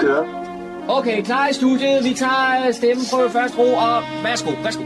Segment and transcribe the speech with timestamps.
[0.00, 0.24] Vi kører.
[0.88, 2.04] Okay, klar i studiet.
[2.04, 4.84] Vi tager øh, stemmen på først ro, og værsgo, værsgo.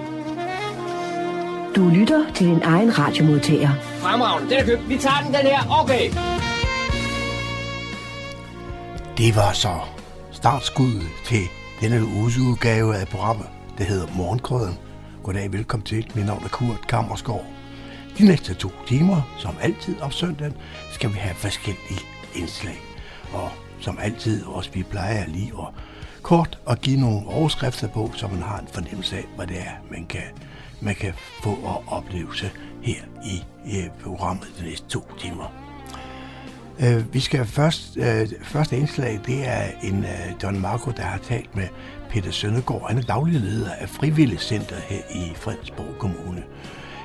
[1.77, 3.71] Du lytter til din egen radiomodtager.
[3.81, 4.89] Fremragende, den er købt.
[4.89, 5.83] Vi tager den, den her.
[5.83, 6.05] Okay.
[9.19, 9.75] Det var så
[10.33, 11.43] startskuddet til
[11.81, 13.47] denne uges udgave af programmet,
[13.79, 14.79] der hedder Morgenkrøden.
[15.23, 16.07] Goddag, velkommen til.
[16.15, 17.45] Mit navn er Kurt Kammersgaard.
[18.19, 20.55] De næste to timer, som altid om søndagen,
[20.93, 22.01] skal vi have forskellige
[22.35, 22.83] indslag.
[23.33, 23.51] Og
[23.85, 25.69] som altid også vi plejer lige at
[26.23, 29.75] kort at give nogle overskrifter på, så man har en fornemmelse af, hvad det er,
[29.91, 30.23] man kan,
[30.81, 32.51] man kan få og oplevelse
[32.83, 35.53] her i, i programmet de næste to timer.
[36.79, 41.19] Uh, vi skal først, øh, første indslag, det er en øh, John Marco, der har
[41.19, 41.69] talt med
[42.11, 42.89] Peter Søndergaard.
[42.89, 46.43] Han er daglig leder af Frivilligcenter her i Fredensborg Kommune.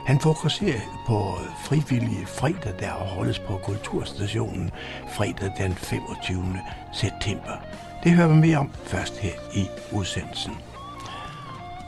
[0.10, 1.34] Han fokuserer på
[1.66, 4.72] frivillige fredag, der holdes på Kulturstationen
[5.12, 6.60] fredag den 25.
[6.94, 7.56] september.
[8.04, 10.54] Det hører vi mere om først her i udsendelsen.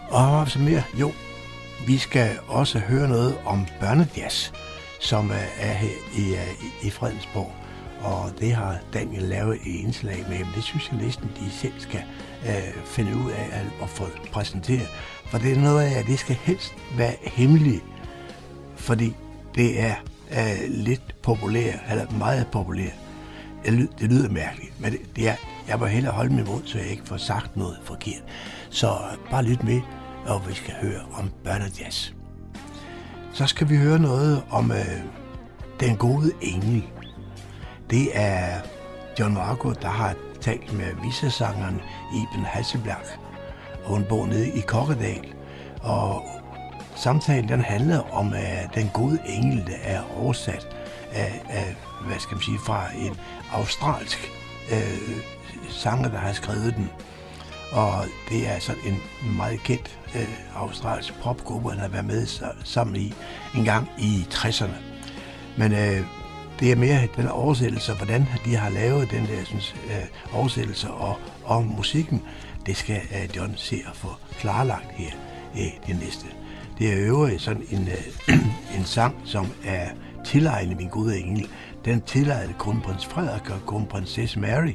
[0.09, 0.83] Og så mere?
[1.00, 1.11] Jo,
[1.88, 4.52] vi skal også høre noget om børnejazz,
[5.00, 7.52] som er her i, øh, i Fredensborg.
[8.02, 11.80] Og det har Daniel lavet et indslag med, men det synes jeg næsten, de selv
[11.80, 12.03] skal
[12.47, 14.88] øh, finde ud af at, at få præsenteret.
[15.25, 17.84] For det er noget af, at det skal helst være hemmeligt,
[18.81, 19.16] fordi
[19.56, 19.96] det er
[20.31, 22.94] øh, lidt populært, eller meget populært.
[24.00, 25.36] Det lyder mærkeligt, men det, det er,
[25.68, 28.24] jeg må hellere holde min mund, så jeg ikke får sagt noget forkert.
[28.70, 28.97] Så
[29.31, 29.81] bare lyt med,
[30.25, 32.12] og vi skal høre om børnejazz.
[33.34, 35.02] Så skal vi høre noget om øh,
[35.80, 36.84] Den gode engel.
[37.90, 38.59] Det er
[39.20, 41.81] John Marco, der har talt med visesangeren
[42.14, 43.06] Iben Hasselbjerg.
[43.84, 45.25] Hun bor nede i Kokkedal.
[45.81, 46.24] Og
[46.96, 50.68] samtalen den handler om at den gode engel, der er oversat
[51.12, 51.75] af, af
[52.06, 53.18] hvad skal man sige, fra en
[53.53, 54.31] australsk
[54.72, 55.18] øh,
[55.69, 56.90] sanger, der har skrevet den.
[57.72, 59.02] Og det er sådan en
[59.38, 62.28] meget kendt øh, australsk popgruppe, han har været med
[62.63, 63.13] sammen i
[63.56, 64.75] en gang i 60'erne.
[65.58, 66.02] Men øh,
[66.59, 71.18] det er mere den oversættelse, hvordan de har lavet den der synes, øh, oversættelse og,
[71.44, 72.22] og musikken,
[72.66, 74.08] det skal øh, John se at få
[74.40, 75.12] klarlagt her
[75.56, 76.41] i det næste.
[76.81, 78.38] Det er øvrigt sådan en, øh,
[78.78, 79.90] en sang, som er
[80.25, 81.47] tilegnet min gode engel.
[81.86, 84.74] Den tilegnede kronprins Frederik og kronprinsesse Mary,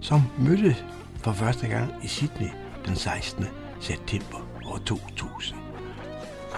[0.00, 0.76] som mødte
[1.16, 2.48] for første gang i Sydney
[2.86, 3.46] den 16.
[3.80, 5.58] september år 2000.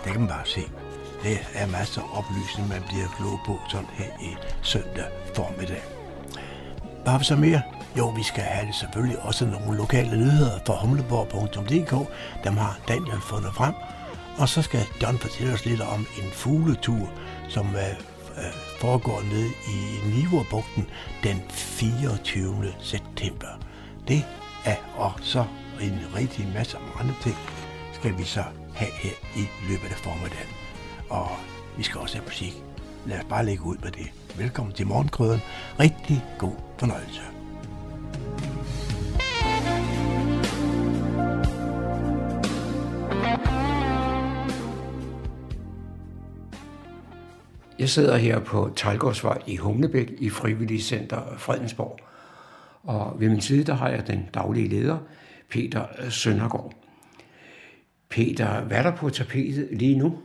[0.05, 0.61] Det kan man bare se.
[1.23, 5.83] Det er masser af oplysning, man bliver klog på sådan her i søndag formiddag.
[7.03, 7.63] Hvad har vi så mere?
[7.99, 12.09] Jo, vi skal have det selvfølgelig også nogle lokale nyheder fra humleborg.dk.
[12.45, 13.75] Dem har Daniel fundet frem.
[14.39, 17.13] Og så skal John fortælle os lidt om en fugletur,
[17.49, 17.91] som øh,
[18.39, 19.79] øh foregår nede i
[20.15, 20.87] Niverbugten
[21.23, 22.73] den 24.
[22.81, 23.49] september.
[24.09, 24.25] Det
[24.65, 25.45] er og så
[25.81, 27.37] en rigtig masse andre ting
[27.93, 28.43] skal vi så
[28.75, 30.55] have her i løbet af formiddagen.
[31.11, 31.29] Og
[31.77, 32.55] vi skal også have musik.
[33.07, 34.11] Lad os bare lægge ud med det.
[34.37, 35.41] Velkommen til Morgenkrøden.
[35.81, 37.34] Rigtig god fornøjelse.
[47.85, 51.99] Jeg sidder her på Talgårdsvej i Humlebæk i Frivilligcenter Fredensborg.
[52.83, 54.99] Og ved min side, der har jeg den daglige leder,
[55.51, 56.73] Peter Søndergaard.
[58.09, 60.19] Peter, hvad er der på tapetet lige nu?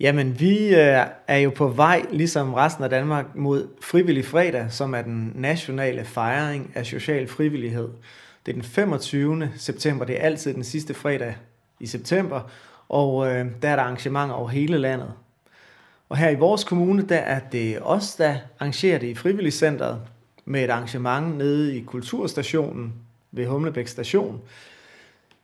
[0.00, 4.94] Jamen, vi øh, er jo på vej, ligesom resten af Danmark, mod Frivillig Fredag, som
[4.94, 7.88] er den nationale fejring af social frivillighed.
[8.46, 9.50] Det er den 25.
[9.56, 11.36] september, det er altid den sidste fredag
[11.80, 12.40] i september,
[12.88, 15.12] og øh, der er der arrangementer over hele landet.
[16.08, 20.00] Og her i vores kommune, der er det os, der arrangerer det i Frivilligcenteret
[20.44, 22.92] med et arrangement nede i Kulturstationen
[23.32, 24.40] ved Humlebæk Station,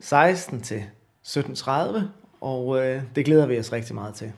[0.01, 0.85] 16 til
[1.27, 2.01] 17.30,
[2.41, 4.33] og øh, det glæder vi os rigtig meget til.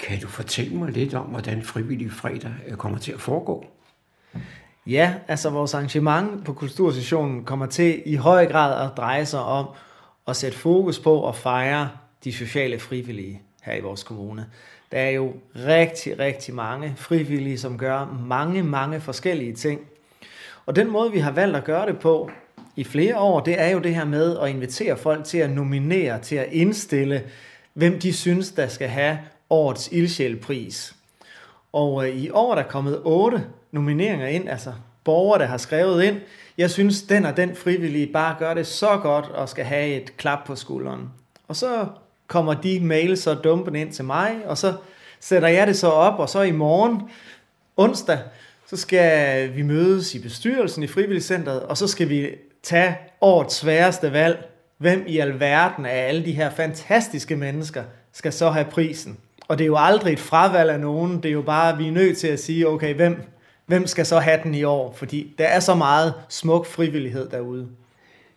[0.00, 3.66] Kan du fortælle mig lidt om, hvordan Frivillig Fredag kommer til at foregå?
[4.86, 9.66] Ja, altså vores arrangement på Kulturstationen kommer til i høj grad at dreje sig om
[10.28, 11.90] at sætte fokus på at fejre
[12.24, 14.46] de sociale frivillige her i vores kommune.
[14.92, 15.32] Der er jo
[15.66, 19.80] rigtig, rigtig mange frivillige, som gør mange, mange forskellige ting.
[20.66, 22.30] Og den måde, vi har valgt at gøre det på
[22.76, 26.18] i flere år, det er jo det her med at invitere folk til at nominere,
[26.18, 27.22] til at indstille,
[27.74, 29.18] hvem de synes, der skal have
[29.50, 30.94] årets ildsjælpris.
[31.72, 34.72] Og øh, i år er der kommet otte nomineringer ind, altså
[35.04, 36.16] borgere, der har skrevet ind.
[36.58, 40.16] Jeg synes, den og den frivillige bare gør det så godt og skal have et
[40.16, 41.10] klap på skulderen.
[41.48, 41.86] Og så
[42.32, 44.74] kommer de mails så dumpen ind til mig, og så
[45.20, 47.00] sætter jeg det så op, og så i morgen,
[47.76, 48.18] onsdag,
[48.66, 52.28] så skal vi mødes i bestyrelsen i frivilligcentret, og så skal vi
[52.62, 54.48] tage årets sværeste valg.
[54.78, 57.82] Hvem i alverden af alle de her fantastiske mennesker
[58.12, 59.18] skal så have prisen?
[59.48, 61.88] Og det er jo aldrig et fravalg af nogen, det er jo bare, at vi
[61.88, 63.22] er nødt til at sige, okay, hvem,
[63.66, 64.92] hvem skal så have den i år?
[64.92, 67.68] Fordi der er så meget smuk frivillighed derude.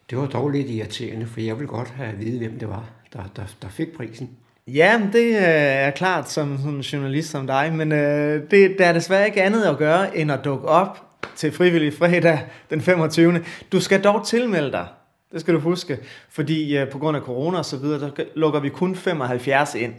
[0.09, 2.83] Det var dog lidt irriterende, for jeg ville godt have at vide, hvem det var,
[3.15, 4.29] der, der, der fik prisen.
[4.67, 8.85] Ja, det øh, er klart som sådan en journalist som dig, men øh, det, der
[8.85, 13.43] er desværre ikke andet at gøre, end at dukke op til frivillig fredag den 25.
[13.71, 14.87] Du skal dog tilmelde dig,
[15.31, 18.59] det skal du huske, fordi øh, på grund af corona og så videre, der lukker
[18.59, 19.93] vi kun 75 ind.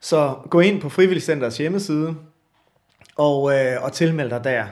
[0.00, 2.14] Så gå ind på Frivilligcenters hjemmeside
[3.16, 4.66] og, øh, og tilmeld dig der.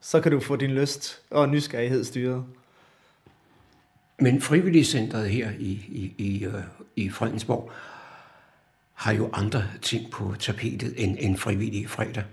[0.00, 2.44] Så kan du få din lyst og nysgerrighed styret.
[4.20, 6.54] Men frivilligcentret her i, i, i, øh,
[6.96, 7.70] i Fredensborg
[8.94, 12.24] har jo andre ting på tapetet end, end frivillig fredag.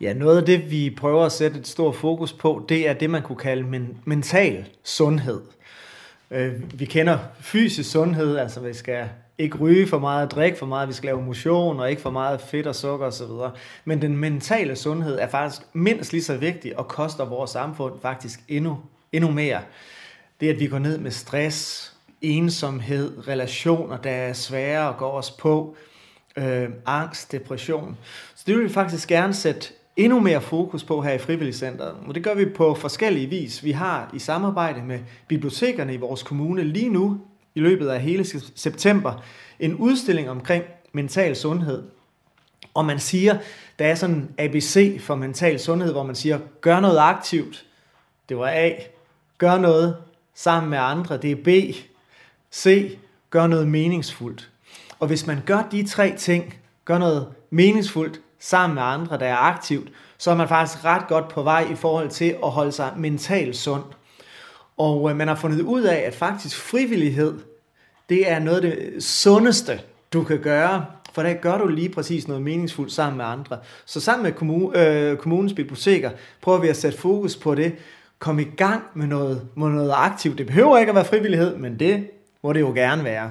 [0.00, 3.10] Ja, noget af det, vi prøver at sætte et stort fokus på, det er det,
[3.10, 5.40] man kunne kalde men, mental sundhed.
[6.30, 9.08] Øh, vi kender fysisk sundhed, altså vi skal
[9.38, 12.40] ikke ryge for meget, drikke for meget, vi skal lave motion og ikke for meget
[12.40, 13.54] fedt og sukker osv.
[13.84, 18.40] Men den mentale sundhed er faktisk mindst lige så vigtig og koster vores samfund faktisk
[18.48, 18.78] endnu,
[19.12, 19.60] endnu mere.
[20.40, 25.30] Det at vi går ned med stress, ensomhed, relationer, der er svære at gå os
[25.30, 25.76] på,
[26.36, 27.96] øh, angst, depression.
[28.34, 31.94] Så det vil vi faktisk gerne sætte endnu mere fokus på her i Frivilligcenteret.
[32.06, 33.64] Og det gør vi på forskellige vis.
[33.64, 34.98] Vi har i samarbejde med
[35.28, 37.20] bibliotekerne i vores kommune lige nu,
[37.54, 39.22] i løbet af hele september,
[39.60, 41.82] en udstilling omkring mental sundhed.
[42.74, 43.38] Og man siger,
[43.78, 47.64] der er sådan en ABC for mental sundhed, hvor man siger, gør noget aktivt.
[48.28, 48.72] Det var A.
[49.38, 49.96] Gør noget
[50.34, 51.16] sammen med andre.
[51.16, 51.74] Det er B.
[52.52, 52.98] C.
[53.30, 54.50] Gør noget meningsfuldt.
[54.98, 56.54] Og hvis man gør de tre ting,
[56.84, 59.88] gør noget meningsfuldt sammen med andre, der er aktivt,
[60.18, 63.56] så er man faktisk ret godt på vej i forhold til at holde sig mentalt
[63.56, 63.82] sund.
[64.76, 67.34] Og øh, man har fundet ud af, at faktisk frivillighed,
[68.08, 69.80] det er noget af det sundeste,
[70.12, 73.58] du kan gøre, for der gør du lige præcis noget meningsfuldt sammen med andre.
[73.84, 76.10] Så sammen med kommune, øh, kommunens biblioteker
[76.40, 77.72] prøver vi at sætte fokus på det,
[78.24, 80.38] komme i gang med noget, med noget aktivt.
[80.38, 82.10] Det behøver ikke at være frivillighed, men det
[82.42, 83.30] må det jo gerne være.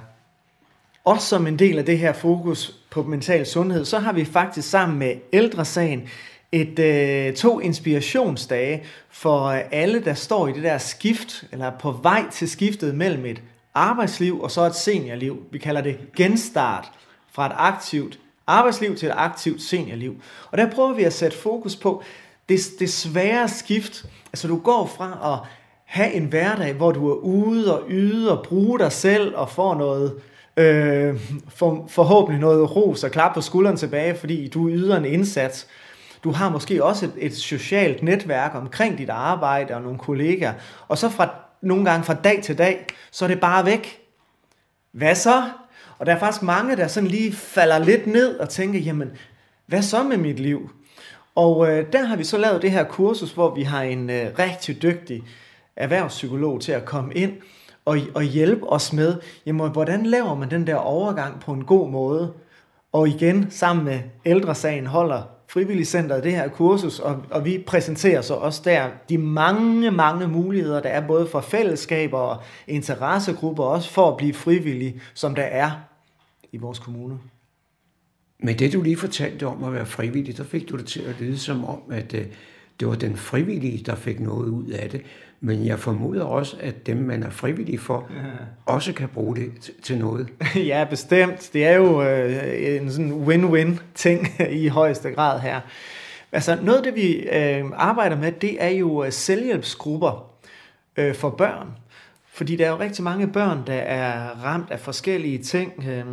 [1.05, 4.69] Også som en del af det her fokus på mental sundhed, så har vi faktisk
[4.69, 6.07] sammen med Ældresagen
[6.51, 12.23] et, øh, to inspirationsdage for alle, der står i det der skift, eller på vej
[12.31, 13.41] til skiftet mellem et
[13.73, 15.43] arbejdsliv og så et seniorliv.
[15.51, 16.91] Vi kalder det genstart
[17.31, 20.21] fra et aktivt arbejdsliv til et aktivt seniorliv.
[20.51, 22.03] Og der prøver vi at sætte fokus på
[22.49, 24.05] det, det svære skift.
[24.33, 25.49] Altså du går fra at
[25.85, 29.75] have en hverdag, hvor du er ude og yde og bruge dig selv og får
[29.75, 30.13] noget,
[30.57, 31.19] øh,
[31.49, 35.67] for, forhåbentlig noget ros og klap på skulderen tilbage, fordi du yder en indsats.
[36.23, 40.53] Du har måske også et, et socialt netværk omkring dit arbejde og nogle kollegaer.
[40.87, 41.29] Og så fra
[41.61, 43.99] nogle gange fra dag til dag, så er det bare væk.
[44.91, 45.43] Hvad så?
[45.99, 49.11] Og der er faktisk mange, der sådan lige falder lidt ned og tænker, jamen,
[49.65, 50.69] hvad så med mit liv?
[51.35, 54.31] Og øh, der har vi så lavet det her kursus, hvor vi har en øh,
[54.39, 55.23] rigtig dygtig
[55.75, 57.33] erhvervspsykolog til at komme ind
[57.85, 61.89] og, og hjælpe os med, jamen, hvordan laver man den der overgang på en god
[61.89, 62.33] måde?
[62.91, 68.33] Og igen, sammen med ældresagen holder Frivilligcenteret det her kursus, og, og vi præsenterer så
[68.33, 74.11] også der de mange, mange muligheder, der er både for fællesskaber og interessegrupper, også for
[74.11, 75.71] at blive frivillig, som der er
[76.51, 77.19] i vores kommune.
[78.45, 81.15] Men det du lige fortalte om at være frivillig, der fik du det til at
[81.19, 82.25] lyde som om, at øh,
[82.79, 85.01] det var den frivillige, der fik noget ud af det.
[85.41, 88.21] Men jeg formoder også, at dem, man er frivillig for, ja.
[88.73, 90.29] også kan bruge det til noget.
[90.55, 91.49] ja, bestemt.
[91.53, 94.27] Det er jo øh, en sådan win-win ting
[94.63, 95.59] i højeste grad her.
[96.31, 100.31] Altså noget af det, vi øh, arbejder med, det er jo øh, selvhjælpsgrupper
[100.97, 101.67] øh, for børn.
[102.33, 105.85] Fordi der er jo rigtig mange børn, der er ramt af forskellige ting.
[105.89, 106.05] Øh,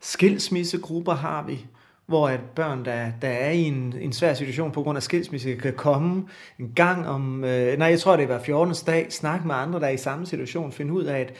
[0.00, 1.66] skilsmissegrupper har vi
[2.08, 5.54] hvor at børn, der, der er i en, en svær situation på grund af skilsmisse,
[5.54, 6.24] kan komme
[6.58, 8.74] en gang om, øh, nej, jeg tror det er hver 14.
[8.86, 11.34] dag, snakke med andre, der er i samme situation, finde ud af, at,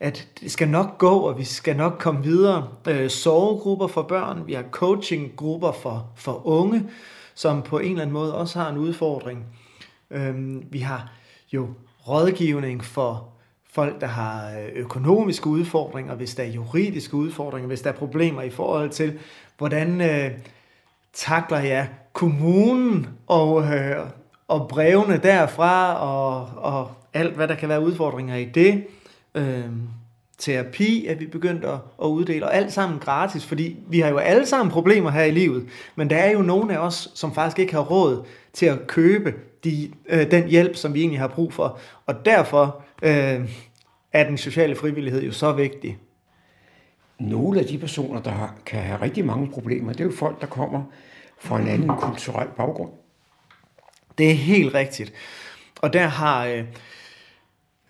[0.00, 2.68] at det skal nok gå, og vi skal nok komme videre.
[2.88, 6.86] Øh, sovegrupper for børn, vi har coachinggrupper for, for unge,
[7.34, 9.46] som på en eller anden måde også har en udfordring.
[10.10, 10.34] Øh,
[10.72, 11.12] vi har
[11.52, 11.68] jo
[12.08, 13.28] rådgivning for
[13.72, 18.42] folk, der har øh, økonomiske udfordringer, hvis der er juridiske udfordringer, hvis der er problemer
[18.42, 19.18] i forhold til,
[19.58, 20.30] hvordan øh,
[21.12, 23.96] takler jeg kommunen og, øh,
[24.48, 28.84] og brevene derfra og, og alt, hvad der kan være udfordringer i det.
[29.34, 29.64] Øh,
[30.38, 34.18] terapi, at vi begyndte at, at uddele, og alt sammen gratis, fordi vi har jo
[34.18, 37.58] alle sammen problemer her i livet, men der er jo nogle af os, som faktisk
[37.58, 41.52] ikke har råd til at købe de, øh, den hjælp, som vi egentlig har brug
[41.52, 43.48] for, og derfor øh,
[44.12, 45.98] er den sociale frivillighed jo så vigtig.
[47.18, 50.46] Nogle af de personer, der kan have rigtig mange problemer, det er jo folk, der
[50.46, 50.82] kommer
[51.38, 52.90] fra en anden kulturel baggrund.
[54.18, 55.12] Det er helt rigtigt.
[55.80, 56.64] Og der har øh,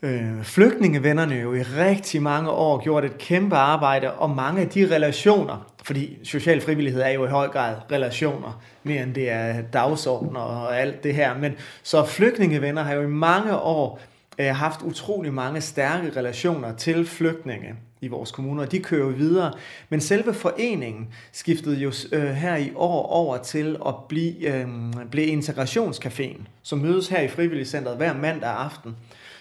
[0.03, 4.95] øh, flygtningevennerne jo i rigtig mange år gjort et kæmpe arbejde, og mange af de
[4.95, 10.41] relationer, fordi social frivillighed er jo i høj grad relationer, mere end det er dagsordner
[10.41, 14.01] og alt det her, men så flygtningevenner har jo i mange år
[14.39, 19.13] øh, haft utrolig mange stærke relationer til flygtninge i vores kommuner, og de kører jo
[19.17, 19.53] videre.
[19.89, 24.67] Men selve foreningen skiftede jo øh, her i år over til at blive, øh,
[25.11, 28.97] blive integrationscaféen, som mødes her i Frivilligcenteret hver mandag aften.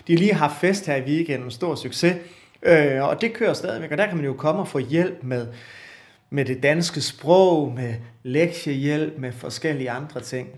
[0.08, 2.16] De har lige haft fest her i weekenden, stor succes,
[2.64, 5.48] øh, og det kører stadigvæk, og der kan man jo komme og få hjælp med,
[6.30, 7.94] med det danske sprog, med
[8.24, 10.50] lektiehjælp, med forskellige andre ting.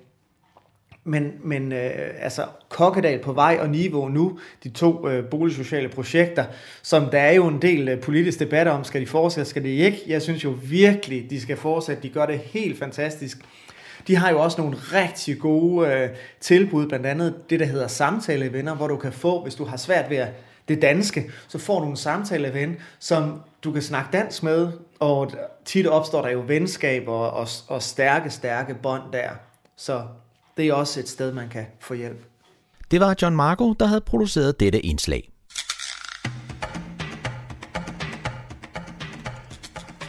[1.04, 6.46] Men, men øh, altså Kokkedal på vej og Niveau nu, de to øh, boligsociale projekter,
[6.82, 9.70] som der er jo en del øh, politisk debat om, skal de fortsætte, skal de
[9.70, 10.04] ikke?
[10.08, 12.04] Jeg synes jo virkelig, de skal fortsætte.
[12.04, 13.38] De gør det helt fantastisk.
[14.08, 16.10] De har jo også nogle rigtig gode øh,
[16.40, 20.10] tilbud, blandt andet det, der hedder samtalevenner, hvor du kan få, hvis du har svært
[20.10, 20.25] ved
[20.68, 25.31] det danske, så får du en samtaleven, som du kan snakke dansk med, og
[25.65, 29.29] tit opstår der jo venskaber og, og, stærke, stærke bånd der.
[29.77, 30.03] Så
[30.58, 32.25] det er også et sted, man kan få hjælp.
[32.91, 35.29] Det var John Marco, der havde produceret dette indslag.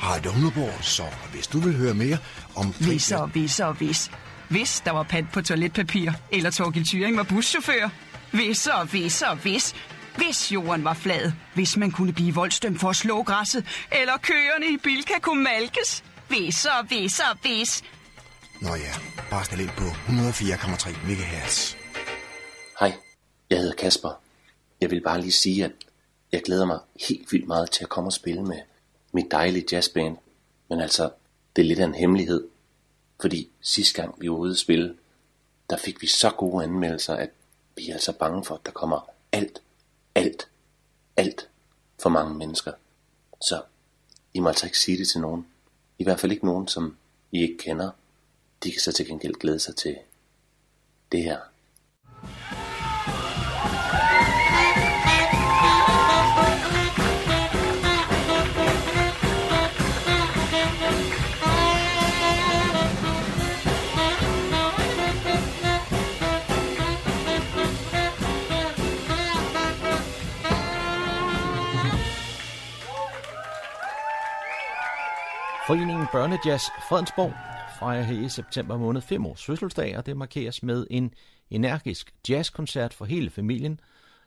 [0.01, 2.19] Hej Dumleborg, så hvis du vil høre mere
[2.57, 2.67] om...
[2.67, 4.11] Hvis og hvis og hvis.
[4.49, 7.91] Hvis der var pant på toiletpapir, eller Torgild Thyring var buschauffør.
[8.33, 9.75] Hvis og hvis og hvis.
[10.17, 11.33] Hvis jorden var flad.
[11.55, 13.67] Hvis man kunne blive voldstømt for at slå græsset.
[13.93, 16.05] Eller køerne i Bilka kunne malkes.
[16.29, 17.83] Hvis og hvis og hvis.
[18.61, 18.93] Nå ja,
[19.31, 21.75] bare stil ind på 104,3 MHz.
[22.81, 22.93] Hej,
[23.51, 24.21] jeg hedder Kasper.
[24.81, 25.73] Jeg vil bare lige sige, at
[26.33, 26.79] jeg glæder mig
[27.09, 28.61] helt vildt meget til at komme og spille med
[29.13, 30.17] mit dejlige jazzband.
[30.71, 31.11] Men altså,
[31.57, 32.49] det er lidt af en hemmelighed.
[33.21, 34.95] Fordi sidste gang vi var ude at spille,
[35.71, 37.31] der fik vi så gode anmeldelser, at
[37.77, 39.63] vi er altså bange for, at der kommer alt,
[40.15, 40.49] alt,
[41.17, 41.49] alt
[42.03, 42.73] for mange mennesker.
[43.41, 43.63] Så
[44.35, 45.47] I må altså ikke sige det til nogen.
[45.99, 46.97] I hvert fald ikke nogen, som
[47.33, 47.91] I ikke kender.
[48.65, 49.99] De kan så til gengæld glæde sig til
[51.13, 51.52] det her.
[75.67, 77.33] Foreningen Børnejazz Fredensborg
[77.79, 81.15] fejrer her i september måned fem års fødselsdag, og det markeres med en
[81.51, 83.81] energisk jazzkoncert for hele familien.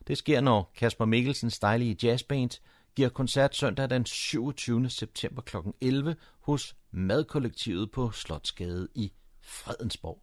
[0.08, 2.62] Det sker, når Kasper Mikkelsens dejlige jazzband
[2.96, 4.90] giver koncert søndag den 27.
[4.90, 5.56] september kl.
[5.82, 9.12] 11 hos Madkollektivet på Slotsgade i
[9.42, 10.22] Fredensborg.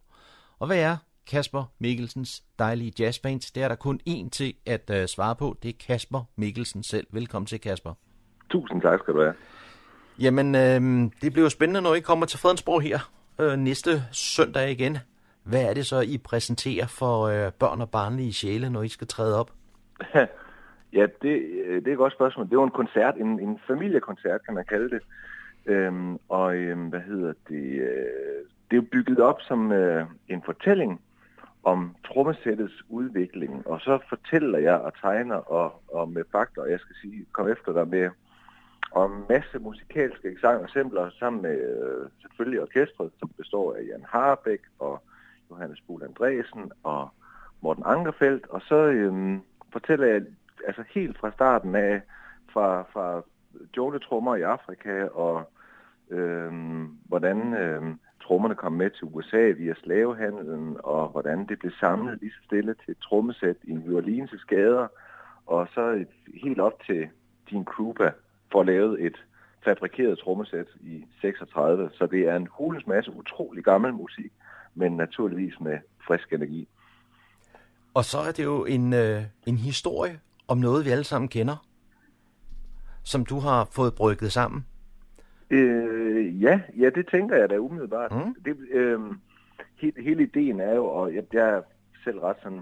[0.59, 3.53] Og hvad er Kasper Mikkelsens dejlige jazzband?
[3.55, 5.57] Det er der kun én til at uh, svare på.
[5.63, 7.07] Det er Kasper Mikkelsen selv.
[7.11, 7.93] Velkommen til, Kasper.
[8.49, 9.33] Tusind tak skal du have.
[10.19, 12.99] Jamen, øh, det bliver jo spændende, når I kommer til Fredensborg her
[13.39, 14.97] øh, næste søndag igen.
[15.43, 19.07] Hvad er det så, I præsenterer for øh, børn og barnlige sjæle, når I skal
[19.07, 19.51] træde op?
[20.97, 22.45] ja, det, øh, det er et godt spørgsmål.
[22.45, 25.01] Det er jo en koncert, en, en familiekoncert, kan man kalde det.
[25.65, 27.63] Øhm, og øhm, hvad hedder det?
[27.63, 31.01] Øh, det er jo bygget op som øh, en fortælling
[31.63, 33.67] om trommesættets udvikling.
[33.67, 37.47] Og så fortæller jeg og tegner og, og med fakta, og jeg skal sige, kom
[37.47, 38.09] efter dig med
[38.93, 40.27] og en masse musikalske
[40.63, 45.03] eksempler sammen med øh, selvfølgelig orkestret, som består af Jan Harbæk og
[45.49, 47.09] Johannes Buhl Andresen og
[47.61, 48.47] Morten Ankerfeldt.
[48.49, 49.37] Og så øh,
[49.71, 50.21] fortæller jeg
[50.67, 52.01] altså helt fra starten af,
[52.53, 53.21] fra, fra
[53.77, 55.51] joletrummer i Afrika og
[56.09, 56.51] øh,
[57.05, 62.31] hvordan øh, trommerne kom med til USA via slavehandlen, og hvordan det blev samlet lige
[62.31, 64.87] så stille til et trommesæt i New Orleans' gader,
[65.45, 66.05] og så
[66.43, 67.09] helt op til
[67.49, 68.11] Dean Krupa,
[68.53, 69.17] får lavet et
[69.65, 74.31] fabrikeret trommesæt i 36, så det er en hulens masse utrolig gammel musik,
[74.75, 76.67] men naturligvis med frisk energi.
[77.93, 81.65] Og så er det jo en, øh, en historie om noget, vi alle sammen kender,
[83.03, 84.65] som du har fået brygget sammen.
[85.49, 88.11] Øh, ja, ja, det tænker jeg da umiddelbart.
[88.11, 88.35] Mm.
[88.45, 88.99] Det, øh,
[89.81, 91.61] hele, hele ideen er jo, og jeg, jeg er
[92.03, 92.61] selv ret sådan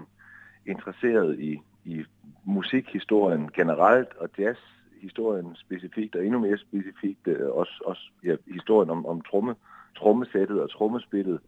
[0.66, 2.04] interesseret i, i
[2.44, 4.58] musikhistorien generelt, og jazz
[5.02, 9.54] historien specifikt, og endnu mere specifikt øh, også, også ja, historien om, om tromme,
[9.96, 11.40] trommesættet og trommespillet,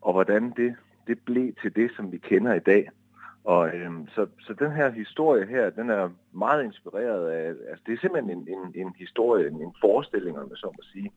[0.00, 0.76] og hvordan det,
[1.06, 2.90] det blev til det, som vi kender i dag.
[3.44, 7.92] Og øhm, så, så den her historie her, den er meget inspireret af, altså det
[7.92, 11.12] er simpelthen en, en, en historie, en, en forestilling, om jeg så må sige,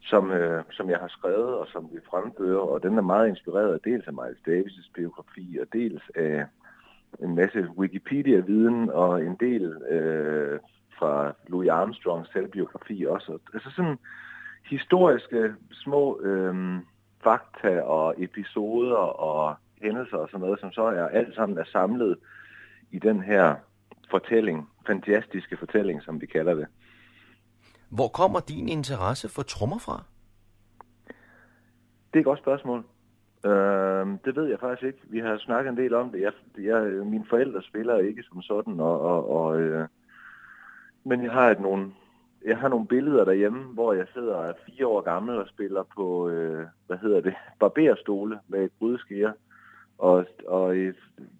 [0.00, 3.72] som, øh, som jeg har skrevet og som vi fremfører, og den er meget inspireret
[3.72, 6.46] af dels af Miles Davis' biografi, og dels af
[7.20, 10.60] en masse Wikipedia-viden, og en del øh,
[10.98, 13.38] fra Louis Armstrongs selvbiografi også.
[13.54, 13.98] Altså sådan
[14.64, 16.78] historiske små øh,
[17.24, 22.16] fakta og episoder og hændelser og sådan noget, som så er alt sammen er samlet
[22.90, 23.54] i den her
[24.10, 26.66] fortælling, fantastiske fortælling, som vi kalder det.
[27.90, 30.02] Hvor kommer din interesse for trommer fra?
[32.12, 32.84] Det er et godt spørgsmål.
[33.44, 34.98] Øh, det ved jeg faktisk ikke.
[35.04, 36.20] Vi har snakket en del om det.
[36.20, 39.88] Jeg, jeg, mine forældre spiller ikke som sådan, og, og, og øh,
[41.04, 41.92] men jeg har et nogle,
[42.44, 45.82] jeg har nogle billeder derhjemme, hvor jeg sidder og er fire år gammel og spiller
[45.96, 49.32] på, øh, hvad hedder det, barberstole med et brydeskære.
[49.98, 50.74] Og, og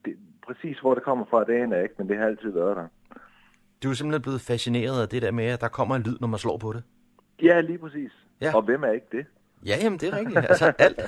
[0.04, 2.76] det, præcis hvor det kommer fra, det aner jeg ikke, men det har altid været
[2.76, 2.86] der.
[3.82, 6.28] Du er simpelthen blevet fascineret af det der med, at der kommer en lyd, når
[6.28, 6.82] man slår på det.
[7.42, 8.12] Ja, lige præcis.
[8.40, 8.56] Ja.
[8.56, 9.26] Og hvem er ikke det?
[9.66, 10.38] Ja, jamen det er rigtigt.
[10.38, 11.00] Altså alt.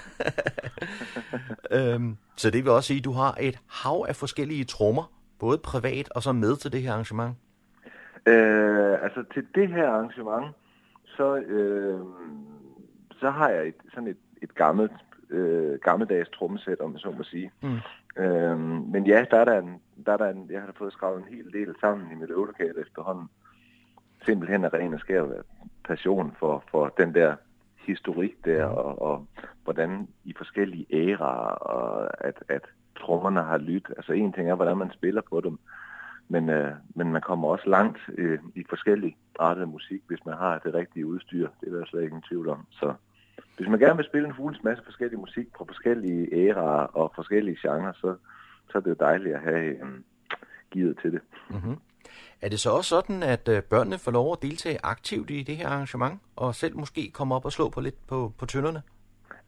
[1.94, 5.58] øhm, så det vil også sige, at du har et hav af forskellige trommer, både
[5.58, 7.36] privat og så med til det her arrangement.
[8.26, 10.56] Øh, altså til det her arrangement,
[11.04, 12.00] så, øh,
[13.20, 14.92] så har jeg et, sådan et, et gammelt,
[15.30, 17.52] øh, gammeldags trommesæt, om så må sige.
[17.62, 17.78] Mm.
[18.22, 18.58] Øh,
[18.92, 21.36] men ja, der er der en, der er der en, jeg har fået skrevet en
[21.36, 23.28] hel del sammen i mit øvelokale efterhånden.
[24.24, 25.24] Simpelthen af ren og skær
[25.84, 27.34] passion for, for den der
[27.76, 29.26] historik der, og, og
[29.64, 32.62] hvordan i forskellige æraer, og at, at
[32.96, 33.94] trommerne har lyttet.
[33.96, 35.58] Altså en ting er, hvordan man spiller på dem,
[36.32, 40.58] men, øh, men man kommer også langt øh, i forskellige arter musik, hvis man har
[40.58, 41.48] det rigtige udstyr.
[41.60, 42.66] Det er der slet ikke en tvivl om.
[42.70, 42.94] Så
[43.56, 47.58] hvis man gerne vil spille en hulens masse forskellig musik på forskellige æraer og forskellige
[47.62, 48.16] genrer, så,
[48.70, 50.00] så er det jo dejligt at have øh,
[50.70, 51.20] givet til det.
[51.50, 51.76] Mm-hmm.
[52.42, 55.56] Er det så også sådan, at øh, børnene får lov at deltage aktivt i det
[55.56, 58.82] her arrangement, og selv måske komme op og slå på lidt på, på tønderne?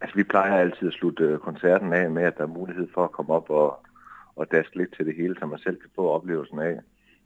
[0.01, 3.05] Altså, vi plejer altid at slutte øh, koncerten af med, at der er mulighed for
[3.05, 3.81] at komme op og,
[4.37, 6.79] og daske lidt til det hele, så man selv kan få oplevelsen af,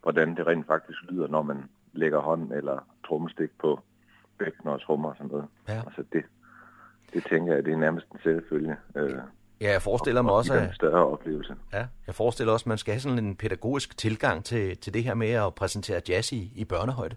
[0.02, 3.80] hvordan det rent faktisk lyder, når man lægger hånd eller trommestik på
[4.38, 5.46] bækken og trommer og sådan noget.
[5.68, 5.78] Ja.
[5.86, 6.24] Altså, det,
[7.14, 8.76] det tænker jeg, det er nærmest en selvfølge.
[8.96, 9.18] Øh,
[9.60, 11.54] Ja, jeg forestiller mig og også, en større oplevelse.
[11.72, 15.04] ja, jeg forestiller også, at man skal have sådan en pædagogisk tilgang til, til det
[15.04, 17.16] her med at præsentere jazz i, i børnehøjde.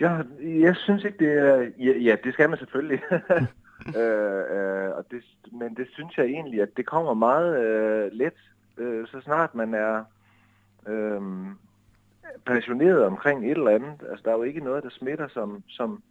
[0.00, 1.70] Ja, jeg synes ikke, det er...
[1.78, 3.00] Ja, ja det skal man selvfølgelig.
[3.96, 8.38] øh, øh, og det, men det synes jeg egentlig, at det kommer meget øh, let,
[8.78, 10.04] øh, så snart man er
[10.86, 11.22] øh,
[12.46, 14.02] passioneret omkring et eller andet.
[14.10, 16.02] Altså, der er jo ikke noget, der smitter som, som,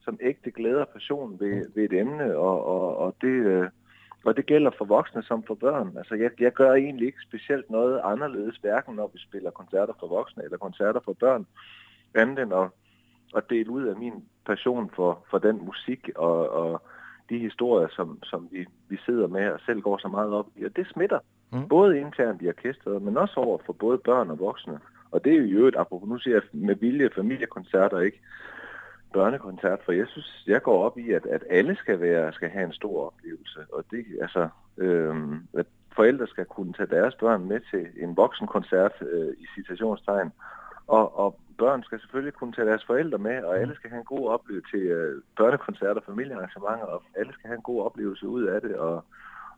[0.00, 3.46] som ægte glæder passion ved, ved et emne, og, og, og det...
[3.46, 3.68] Øh,
[4.24, 5.94] og det gælder for voksne som for børn.
[5.98, 10.06] Altså, jeg, jeg gør egentlig ikke specielt noget anderledes, hverken når vi spiller koncerter for
[10.06, 11.46] voksne eller koncerter for børn,
[12.14, 12.68] andet end at,
[13.36, 16.82] at dele ud af min passion for, for den musik og, og
[17.28, 20.64] de historier, som, som vi, vi sidder med og selv går så meget op i.
[20.64, 21.18] Og det smitter,
[21.52, 21.68] mm.
[21.68, 24.80] både internt i orkestret, men også over for både børn og voksne.
[25.10, 28.20] Og det er jo i øvrigt, apropos nu siger jeg med vilje familiekoncerter, ikke?
[29.12, 32.64] børnekoncert, for jeg synes, jeg går op i, at, at alle skal være skal have
[32.64, 37.60] en stor oplevelse, og det altså øhm, at forældre skal kunne tage deres børn med
[37.70, 40.32] til en voksenkoncert øh, i citationstegn,
[40.98, 44.12] og, og børn skal selvfølgelig kunne tage deres forældre med, og alle skal have en
[44.14, 48.60] god oplevelse til øh, børnekoncerter, familiearrangementer, og alle skal have en god oplevelse ud af
[48.60, 49.04] det, og,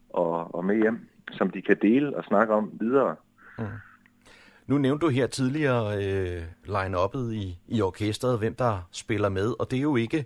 [0.08, 3.16] og, og med hjem, som de kan dele og snakke om videre.
[3.58, 3.64] Mm.
[4.66, 9.70] Nu nævnte du her tidligere øh, line-uppet i, i orkestret, hvem der spiller med, og
[9.70, 10.24] det er jo ikke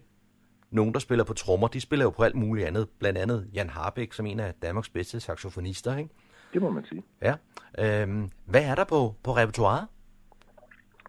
[0.70, 3.70] nogen, der spiller på trommer, de spiller jo på alt muligt andet, blandt andet Jan
[3.70, 6.10] Harbeck, som en af Danmarks bedste saxofonister, ikke?
[6.52, 7.02] Det må man sige.
[7.22, 7.34] Ja.
[7.78, 9.86] Øhm, hvad er der på, på repertoiret?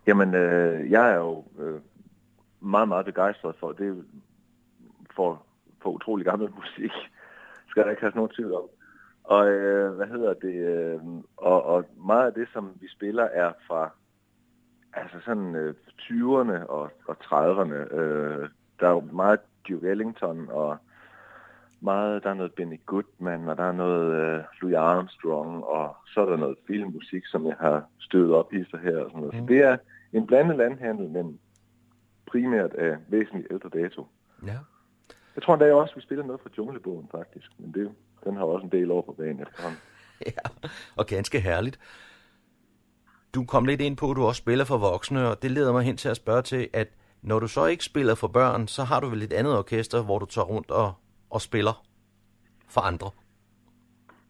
[0.09, 1.79] Jamen, øh, jeg er jo øh,
[2.59, 4.05] meget, meget begejstret for det,
[5.15, 5.43] for,
[5.81, 6.91] for utrolig gammel musik.
[7.67, 8.67] Skal der ikke have nogen tvivl om.
[9.23, 10.55] Og øh, hvad hedder det?
[10.55, 10.99] Øh,
[11.37, 13.89] og, og meget af det, som vi spiller, er fra
[14.93, 17.95] altså sådan øh, 20'erne og, og 30'erne.
[17.95, 20.77] Øh, der er jo meget Duke Ellington, og
[21.81, 26.21] meget, der er noget Benny Goodman, og der er noget øh, Louis Armstrong, og så
[26.21, 28.97] er der noget filmmusik, som jeg har støvet op i så her.
[28.97, 29.33] Og sådan noget.
[29.33, 29.39] Mm.
[29.39, 29.77] Så det er
[30.13, 31.39] en blandet landhandel, men
[32.25, 34.07] primært af væsentligt ældre dato.
[34.45, 34.57] Ja.
[35.35, 37.51] Jeg tror endda også, vi spiller noget fra Junglebogen, faktisk.
[37.57, 37.91] Men det,
[38.23, 39.79] den har også en del over på banen efterhånden.
[40.25, 41.79] ja, og ganske herligt.
[43.35, 45.83] Du kom lidt ind på, at du også spiller for voksne, og det leder mig
[45.83, 46.87] hen til at spørge til, at
[47.21, 50.19] når du så ikke spiller for børn, så har du vel et andet orkester, hvor
[50.19, 50.93] du tager rundt og,
[51.29, 51.85] og spiller
[52.67, 53.09] for andre?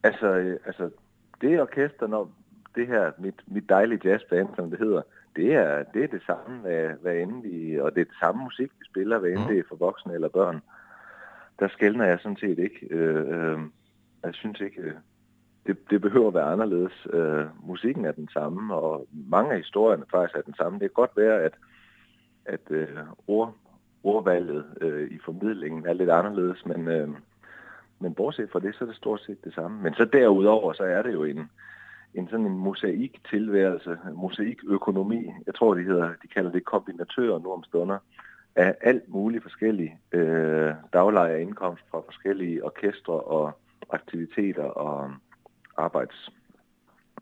[0.02, 0.90] Altså, øh, altså
[1.40, 2.30] det orkester, når
[2.74, 5.02] det her, mit, mit dejlige jazzband, som det hedder,
[5.36, 8.44] det er, det er det samme, hvad, hvad end vi, og det er det samme
[8.44, 9.46] musik, vi spiller, hvad end mm.
[9.46, 10.60] det er for voksne eller børn.
[11.58, 12.86] Der skældner jeg sådan set ikke.
[12.90, 13.58] Øh, øh,
[14.24, 14.94] jeg synes ikke, øh,
[15.66, 17.06] det, det behøver at være anderledes.
[17.12, 20.78] Øh, musikken er den samme, og mange af historierne faktisk er den samme.
[20.78, 21.54] Det kan godt være, at,
[22.44, 22.88] at øh,
[23.26, 23.54] ord,
[24.02, 27.08] ordvalget øh, i formidlingen er lidt anderledes, men, øh,
[27.98, 29.82] men bortset fra det, så er det stort set det samme.
[29.82, 31.50] Men så derudover, så er det jo en,
[32.14, 35.32] en sådan en mosaik-tilværelse, mosaikøkonomi.
[35.46, 37.98] Jeg tror, de, hedder, de kalder det kombinatører nu om stunder
[38.56, 43.58] af alt muligt forskellige øh, dagleje indkomst fra forskellige orkestre og
[43.90, 45.12] aktiviteter og
[45.76, 46.30] arbejds,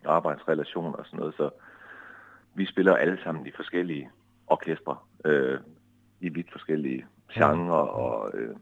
[0.04, 1.34] arbejdsrelationer og sådan noget.
[1.34, 1.50] Så
[2.54, 4.10] vi spiller alle sammen de forskellige
[4.46, 5.58] orkestre øh,
[6.20, 8.56] i vidt forskellige genrer, og øh,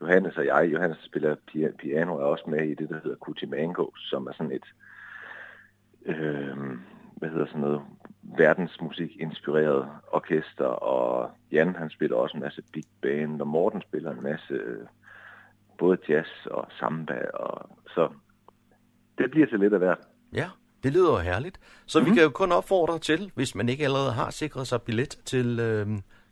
[0.00, 1.36] Johannes og jeg, Johannes spiller
[1.78, 4.64] piano, er også med i det, der hedder Kuti Mango, som er sådan et,
[6.06, 6.56] øh,
[7.16, 7.82] hvad hedder sådan noget,
[8.22, 14.10] verdensmusik inspireret orkester, og Jan han spiller også en masse big band, og Morten spiller
[14.10, 14.60] en masse
[15.78, 18.08] både jazz og samba, og så
[19.18, 19.98] det bliver til lidt af hvert.
[20.34, 20.48] Ja,
[20.82, 21.60] det lyder jo herligt.
[21.86, 22.06] Så mm-hmm.
[22.06, 22.16] vi mhm.
[22.16, 25.86] kan jo kun opfordre til, hvis man ikke allerede har sikret sig billet til øh,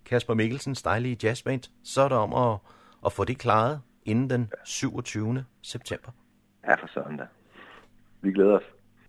[0.04, 2.58] Kasper Mikkelsens dejlige jazzband, så er det om at,
[3.06, 5.44] at få det klaret inden den 27.
[5.62, 6.10] september.
[6.64, 7.26] Ja, for sådan da.
[8.22, 8.64] Vi glæder os.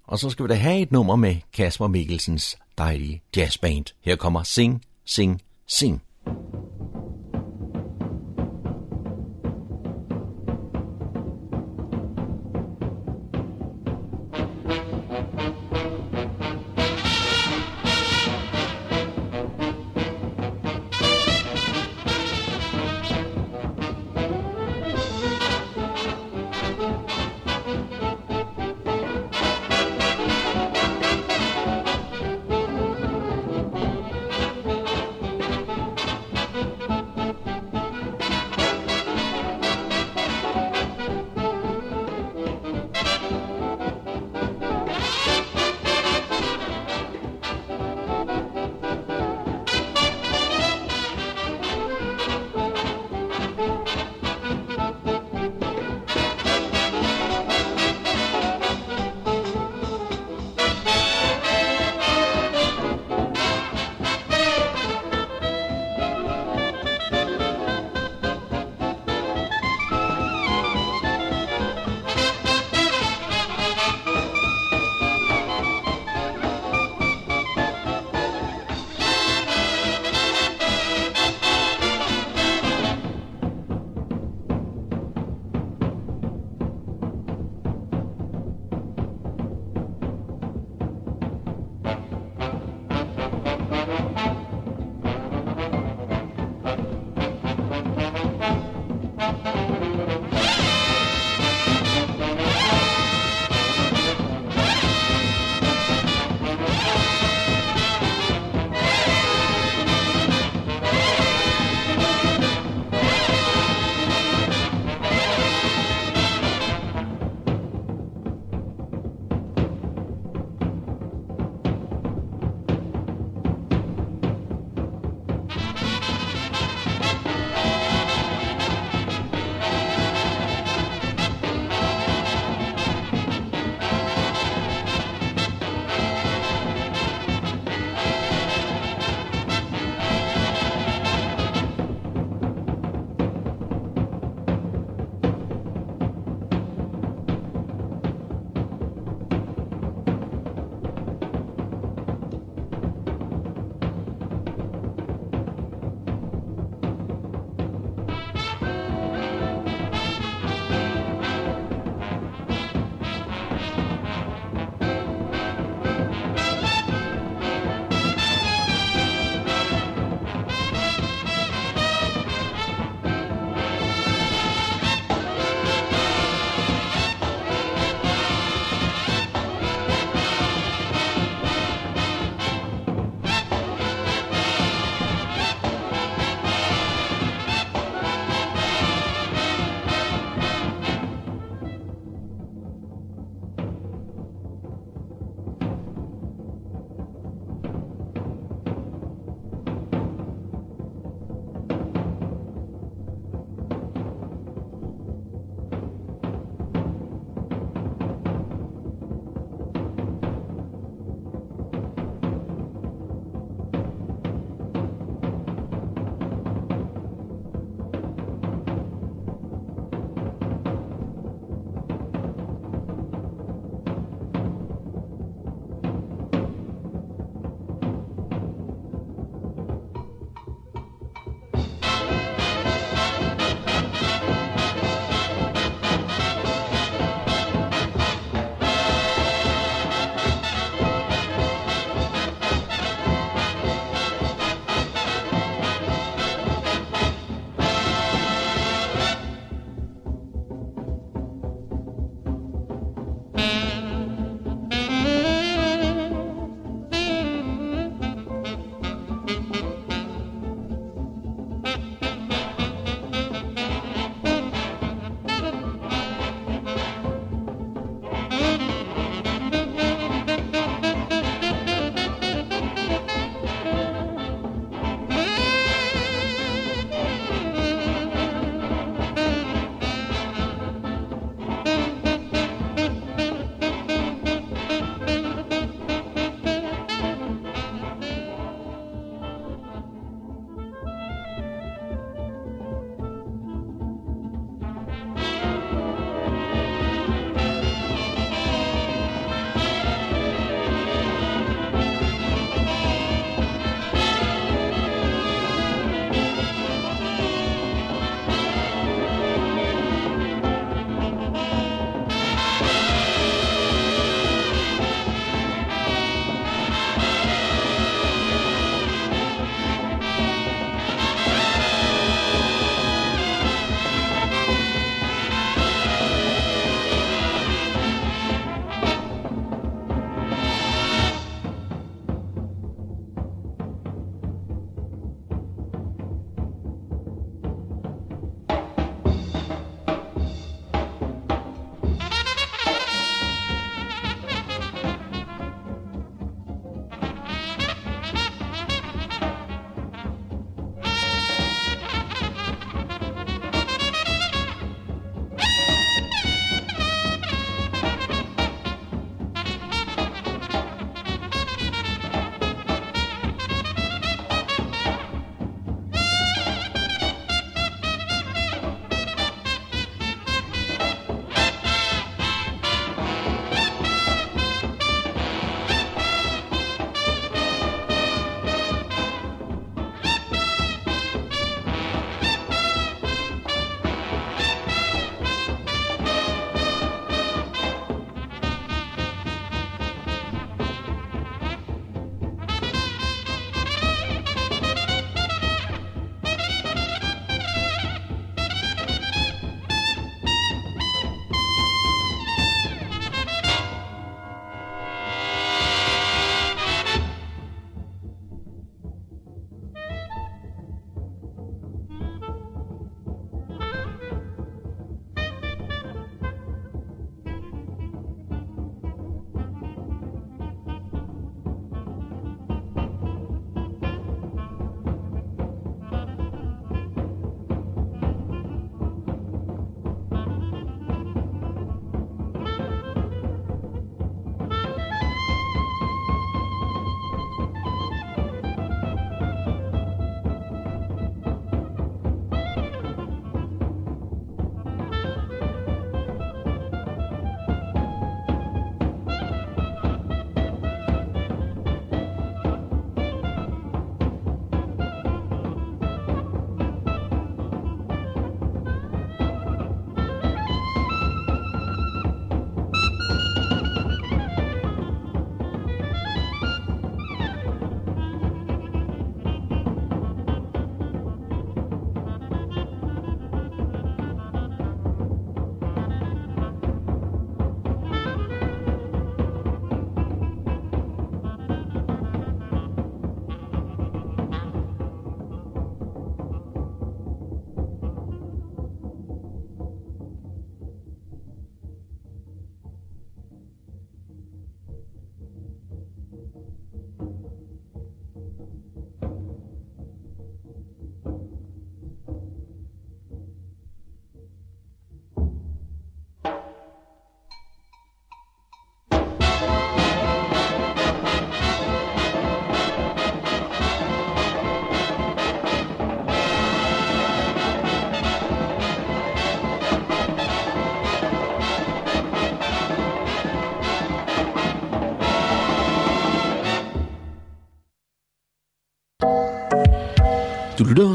[0.07, 3.85] Og så skal vi da have et nummer med Kasper Mikkelsens dejlige jazzband.
[4.01, 6.01] Her kommer Sing, Sing, Sing.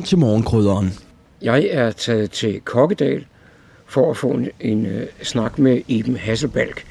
[0.01, 0.91] Lytter til morgenkrydderen.
[1.43, 3.27] Jeg er taget til Kokkedal
[3.87, 6.85] for at få en, en uh, snak med Iben Hasselbalk.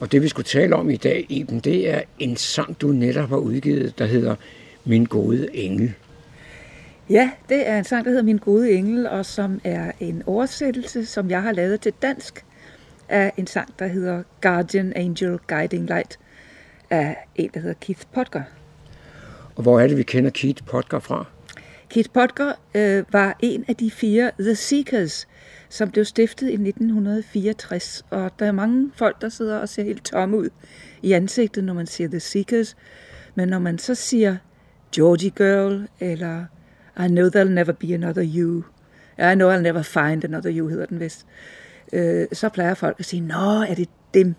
[0.00, 3.28] Og det vi skulle tale om i dag, Iben, det er en sang, du netop
[3.28, 4.34] har udgivet, der hedder
[4.84, 5.92] Min gode engel.
[7.10, 11.06] Ja, det er en sang, der hedder Min gode engel, og som er en oversættelse,
[11.06, 12.44] som jeg har lavet til dansk,
[13.08, 16.18] af en sang, der hedder Guardian Angel Guiding Light,
[16.90, 18.42] af en, der hedder Keith Potker.
[19.56, 21.26] Og hvor er det, vi kender Keith Potker fra?
[21.90, 25.28] Keith Potker øh, var en af de fire The Seekers,
[25.68, 28.04] som blev stiftet i 1964.
[28.10, 30.48] Og der er mange folk, der sidder og ser helt tomme ud
[31.02, 32.76] i ansigtet, når man siger The Seekers.
[33.34, 34.36] Men når man så siger
[34.94, 36.44] Georgie Girl, eller
[37.04, 38.62] I know there'll never be another you,
[39.18, 41.26] I know I'll never find another you, hedder den vist,
[41.92, 44.34] øh, så plejer folk at sige, nå, er det dem?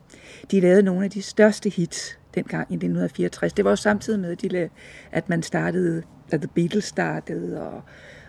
[0.52, 3.54] De lavede nogle af de største hits dengang i 1964.
[3.54, 4.70] Det var jo samtidig med, at, de lavede,
[5.12, 7.82] at man startede, at The Beatles startede, og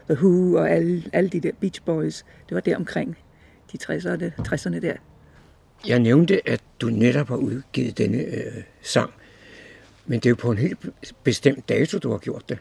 [0.08, 2.24] The Who, og alle, alle de der Beach Boys.
[2.48, 3.16] Det var der omkring
[3.72, 4.94] de 60'erne, 60'erne der.
[5.86, 9.10] Jeg nævnte, at du netop har udgivet denne øh, sang.
[10.06, 10.78] Men det er jo på en helt
[11.24, 12.58] bestemt dato, du har gjort det.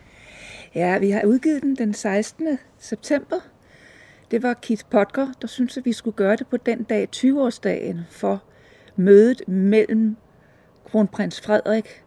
[0.76, 2.58] Ja, vi har udgivet den den 16.
[2.80, 3.40] september.
[4.32, 8.00] Det var Keith Potker, der syntes, at vi skulle gøre det på den dag, 20-årsdagen,
[8.10, 8.44] for
[8.96, 10.16] mødet mellem
[10.86, 12.04] kronprins Frederik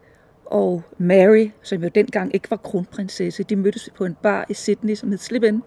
[0.47, 3.43] og Mary, som jo dengang ikke var kronprinsesse.
[3.43, 5.63] De mødtes på en bar i Sydney, som hed Slip In,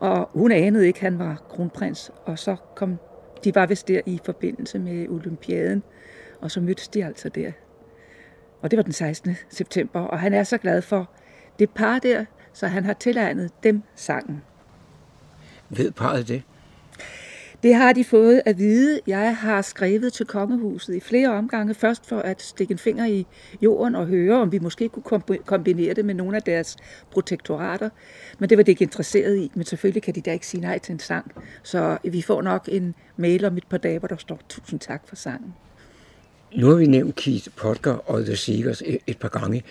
[0.00, 2.10] og hun anede ikke, at han var kronprins.
[2.24, 2.98] Og så kom
[3.44, 5.82] de var vist der i forbindelse med olympiaden,
[6.40, 7.52] og så mødtes de altså der.
[8.62, 9.36] Og det var den 16.
[9.48, 11.10] september, og han er så glad for
[11.58, 14.42] det par der, så han har tilegnet dem sangen.
[15.68, 16.42] Ved parret det?
[17.62, 19.00] Det har de fået at vide.
[19.06, 21.74] Jeg har skrevet til kongehuset i flere omgange.
[21.74, 23.26] Først for at stikke en finger i
[23.62, 26.76] jorden og høre, om vi måske kunne kombinere det med nogle af deres
[27.10, 27.88] protektorater.
[28.38, 29.50] Men det var det ikke interesseret i.
[29.54, 31.32] Men selvfølgelig kan de da ikke sige nej til en sang.
[31.62, 35.02] Så vi får nok en mail om et par dage, hvor der står tusind tak
[35.08, 35.54] for sangen.
[36.56, 39.62] Nu har vi nævnt Keith Potker og The Seekers et par gange.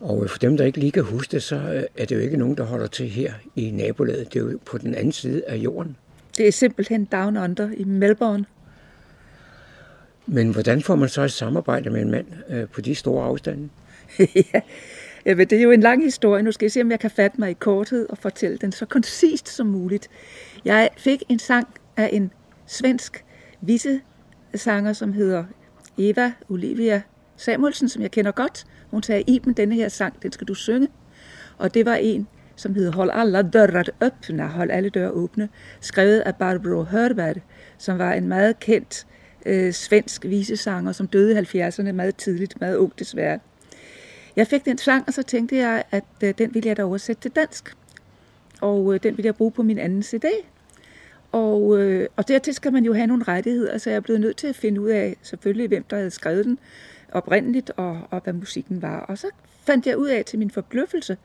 [0.00, 2.20] Og øh, for dem, der ikke lige kan huske det, så øh, er det jo
[2.20, 4.34] ikke nogen, der holder til her i nabolaget.
[4.34, 5.96] Det er jo på den anden side af jorden.
[6.40, 8.44] Det er simpelthen Down Under i Melbourne.
[10.26, 13.68] Men hvordan får man så et samarbejde med en mand øh, på de store afstande?
[15.24, 16.42] ja, men det er jo en lang historie.
[16.42, 18.86] Nu skal jeg se, om jeg kan fatte mig i korthed og fortælle den så
[18.86, 20.08] koncist som muligt.
[20.64, 22.32] Jeg fik en sang af en
[22.66, 23.24] svensk
[23.60, 25.44] visesanger, som hedder
[25.98, 27.02] Eva Olivia
[27.36, 28.64] Samuelsen, som jeg kender godt.
[28.90, 30.88] Hun sagde, Iben, denne her sang, den skal du synge.
[31.58, 32.28] Og det var en,
[32.60, 35.48] som hedder Hold alla dörrar öppna, hold alle døre åbne,
[35.80, 37.40] skrevet af Barbro Hörberg,
[37.78, 39.06] som var en meget kendt
[39.46, 43.38] øh, svensk visesanger, som døde i 70'erne meget tidligt, meget ung desværre.
[44.36, 47.22] Jeg fik den sang, og så tænkte jeg, at øh, den ville jeg da oversætte
[47.22, 47.76] til dansk.
[48.60, 50.24] Og øh, den ville jeg bruge på min anden CD.
[51.32, 54.36] Og, øh, og dertil skal man jo have nogle rettigheder, så jeg er blevet nødt
[54.36, 56.58] til at finde ud af, selvfølgelig, hvem der havde skrevet den
[57.12, 59.00] oprindeligt, og, og hvad musikken var.
[59.00, 59.26] Og så
[59.66, 61.16] fandt jeg ud af til min forbløffelse,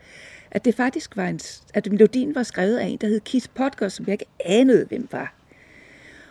[0.56, 1.39] at det faktisk var en,
[1.74, 5.08] at melodien var skrevet af en, der hed Keith Potker, som jeg ikke anede, hvem
[5.12, 5.34] var.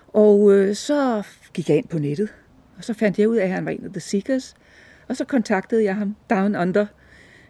[0.09, 1.22] Og øh, så
[1.55, 2.35] gik jeg ind på nettet,
[2.79, 4.55] og så fandt jeg ud af, at han var en af The Seekers,
[5.09, 6.87] og så kontaktede jeg ham down under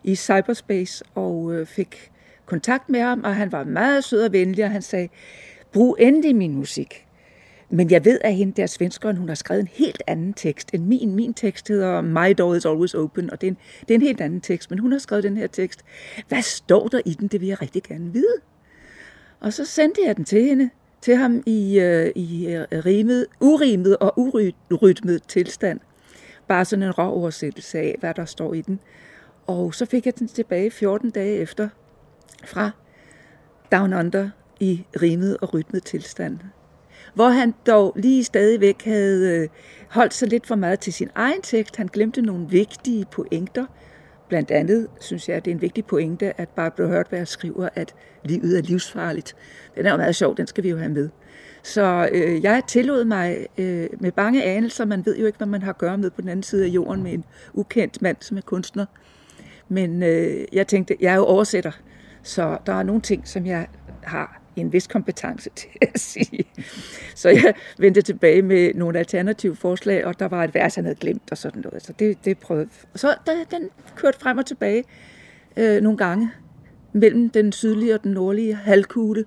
[0.04, 2.10] i cyberspace, og øh, fik
[2.46, 5.08] kontakt med ham, og han var meget sød og venlig, og han sagde,
[5.72, 7.06] brug endelig min musik.
[7.74, 10.84] Men jeg ved, at hende der svenskeren, hun har skrevet en helt anden tekst end
[10.84, 11.14] min.
[11.14, 14.02] Min tekst hedder My door is always open, og det er, en, det er en
[14.02, 15.84] helt anden tekst, men hun har skrevet den her tekst.
[16.28, 17.28] Hvad står der i den?
[17.28, 18.34] Det vil jeg rigtig gerne vide.
[19.40, 20.70] Og så sendte jeg den til hende,
[21.00, 24.18] til ham i, uh, i øh, rimet, urimet og
[24.70, 25.80] urytmet tilstand.
[26.48, 28.80] Bare sådan en rå oversættelse af, hvad der står i den.
[29.46, 31.68] Og så fik jeg den tilbage 14 dage efter
[32.44, 32.70] fra
[33.72, 36.38] Down Under i rimet og rytmet tilstand
[37.14, 39.48] hvor han dog lige stadigvæk havde øh,
[39.88, 41.76] holdt sig lidt for meget til sin egen tekst.
[41.76, 43.66] Han glemte nogle vigtige pointer.
[44.28, 47.94] Blandt andet synes jeg, at det er en vigtig pointe, at Barbara Hørtberg skriver, at
[48.24, 49.36] livet er livsfarligt.
[49.76, 51.08] Den er jo meget sjov, den skal vi jo have med.
[51.62, 55.62] Så øh, jeg tillod mig øh, med bange anelser, man ved jo ikke, hvad man
[55.62, 58.36] har at gøre med på den anden side af jorden med en ukendt mand, som
[58.36, 58.86] er kunstner.
[59.68, 61.72] Men øh, jeg tænkte, jeg er jo oversætter,
[62.22, 63.66] så der er nogle ting, som jeg
[64.02, 66.44] har en vis kompetence til at sige.
[67.14, 70.96] Så jeg vendte tilbage med nogle alternative forslag, og der var et vers, han havde
[70.96, 71.82] glemt og sådan noget.
[71.82, 72.68] Så det, det prøvede.
[72.94, 74.84] Så der, den kørte frem og tilbage
[75.56, 76.30] øh, nogle gange
[76.92, 79.24] mellem den sydlige og den nordlige halvkugle.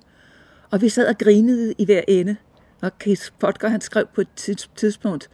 [0.72, 2.36] Og vi sad og grinede i hver ende.
[2.82, 5.30] Og Keith Potker, han skrev på et tidspunkt,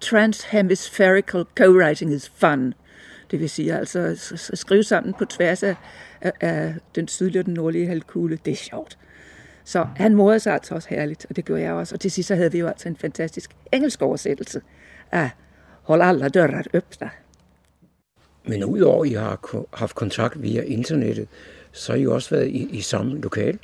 [0.00, 2.74] Transhemispherical co-writing is fun.
[3.30, 5.76] Det vil sige altså skrive sammen på tværs af,
[6.20, 8.38] af, af den sydlige og den nordlige halvkugle.
[8.44, 8.98] Det er sjovt.
[9.68, 11.94] Så han morede sig altså også herligt, og det gjorde jeg også.
[11.94, 14.60] Og til sidst så havde vi jo altså en fantastisk engelsk oversættelse
[15.12, 15.30] af
[15.82, 17.10] Hold alle dører åbne.
[18.44, 21.28] Men udover at I har haft kontakt via internettet,
[21.72, 23.58] så har I også været i, i samme lokal.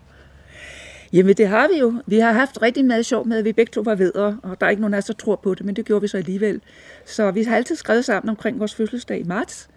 [1.12, 1.94] Jamen det har vi jo.
[2.06, 4.66] Vi har haft rigtig meget sjov med, at vi begge to var vedere, og der
[4.66, 6.60] er ikke nogen af os, der tror på det, men det gjorde vi så alligevel.
[7.04, 9.68] Så vi har altid skrevet sammen omkring vores fødselsdag i marts.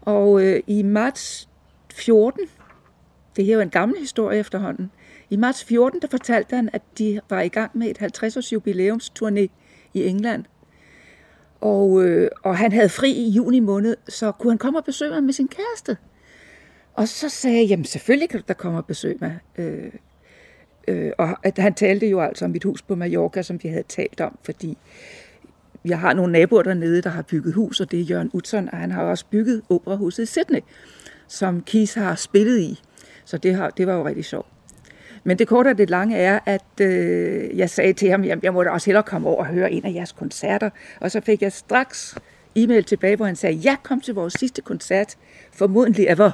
[0.00, 1.48] Og øh, i marts
[1.94, 2.40] 14,
[3.36, 4.90] det er jo en gammel historie efterhånden,
[5.30, 9.46] i marts 14, der fortalte han, at de var i gang med et 50-års jubilæumsturné
[9.94, 10.44] i England.
[11.60, 15.10] Og, øh, og han havde fri i juni måned, så kunne han komme og besøge
[15.10, 15.96] mig med sin kæreste.
[16.94, 19.38] Og så sagde jeg, jamen selvfølgelig kan du da komme og besøge mig.
[19.58, 19.92] Øh,
[20.88, 23.84] øh, og at han talte jo altså om mit hus på Mallorca, som vi havde
[23.88, 24.78] talt om, fordi
[25.84, 28.78] jeg har nogle naboer dernede, der har bygget hus, og det er Jørgen Utzon, og
[28.78, 30.60] han har også bygget operahuset i Sydney,
[31.28, 32.80] som Kis har spillet i.
[33.24, 34.53] Så det, har, det var jo rigtig sjovt.
[35.24, 38.52] Men det korte og det lange er, at øh, jeg sagde til ham, at jeg
[38.52, 40.70] måtte også hellere komme over og høre en af jeres koncerter.
[41.00, 42.18] Og så fik jeg straks
[42.56, 45.16] e-mail tilbage, hvor han sagde, ja, kom til vores sidste koncert,
[45.52, 46.30] formodentlig ever,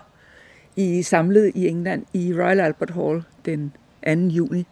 [0.77, 3.73] i samlet i England i Royal Albert Hall den
[4.07, 4.13] 2.
[4.13, 4.67] juni.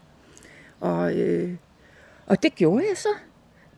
[0.81, 1.51] Og, øh,
[2.27, 3.09] og det gjorde jeg så.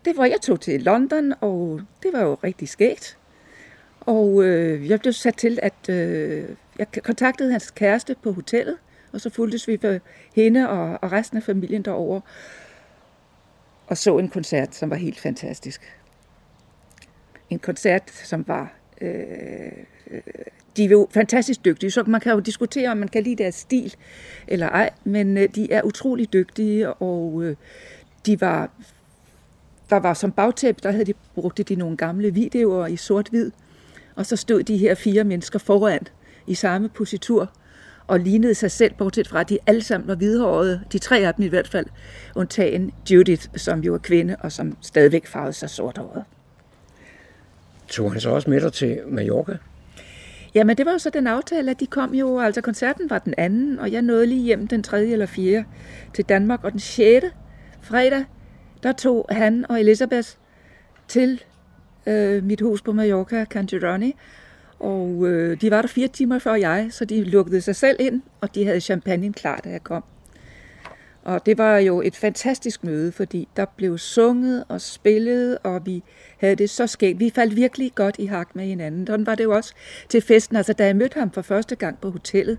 [0.04, 3.18] Det var, jeg tog til London, og det var jo rigtig skægt.
[4.00, 6.44] Og øh, jeg blev sat til, at øh,
[6.78, 8.76] jeg kontaktede hans kæreste på hotellet,
[9.12, 9.98] og så fulgtes vi for
[10.34, 12.20] hende og, og resten af familien derover
[13.90, 15.96] og så en koncert, som var helt fantastisk.
[17.50, 18.72] En koncert, som var...
[19.00, 19.72] Øh,
[20.10, 20.20] øh,
[20.76, 23.54] de er jo fantastisk dygtige, så man kan jo diskutere, om man kan lide deres
[23.54, 23.94] stil
[24.48, 27.56] eller ej, men øh, de er utrolig dygtige, og øh,
[28.26, 28.70] de var...
[29.90, 33.50] Der var som bagtæppe, der havde de brugt de nogle gamle videoer i sort-hvid,
[34.14, 36.06] og så stod de her fire mennesker foran
[36.46, 37.52] i samme positur,
[38.06, 41.34] og lignede sig selv, bortset fra, at de alle sammen var hvidhårede, de tre af
[41.34, 41.86] dem i hvert fald,
[42.34, 46.24] undtagen Judith, som jo er kvinde, og som stadigvæk farvede sig sorthåret.
[47.88, 49.56] Tog han så også med dig til Mallorca?
[50.54, 53.34] Jamen, det var jo så den aftale, at de kom jo, altså koncerten var den
[53.38, 55.64] anden, og jeg nåede lige hjem den tredje eller fjerde
[56.14, 57.26] til Danmark, og den 6.
[57.80, 58.24] fredag,
[58.82, 60.28] der tog han og Elisabeth
[61.08, 61.42] til
[62.06, 64.16] øh, mit hus på Mallorca, Cantironi,
[64.80, 68.22] og øh, de var der fire timer før jeg, så de lukkede sig selv ind,
[68.40, 70.04] og de havde champagne klar, da jeg kom.
[71.22, 76.02] Og det var jo et fantastisk møde, fordi der blev sunget og spillet, og vi
[76.38, 77.20] havde det så skægt.
[77.20, 79.06] Vi faldt virkelig godt i hak med hinanden.
[79.06, 79.74] Sådan var det jo også
[80.08, 80.56] til festen.
[80.56, 82.58] Altså, da jeg mødte ham for første gang på hotellet,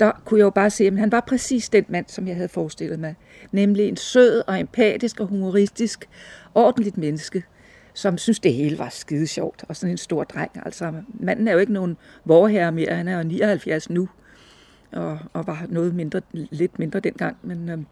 [0.00, 2.48] der kunne jeg jo bare se, at han var præcis den mand, som jeg havde
[2.48, 3.14] forestillet mig.
[3.52, 6.08] Nemlig en sød og empatisk og humoristisk,
[6.54, 7.44] ordentligt menneske,
[7.96, 10.50] som synes, det hele var skide sjovt, og sådan en stor dreng.
[10.64, 14.08] Altså, manden er jo ikke nogen vorherre mere, han er jo 79 nu,
[14.92, 17.68] og, og var noget mindre, lidt mindre dengang, men...
[17.68, 17.86] Øhm,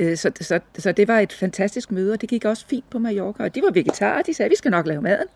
[0.00, 2.98] øh, så, så, så det var et fantastisk møde, og det gik også fint på
[2.98, 3.42] Mallorca.
[3.42, 5.28] Og de var vegetarer, de sagde, vi skal nok lave maden.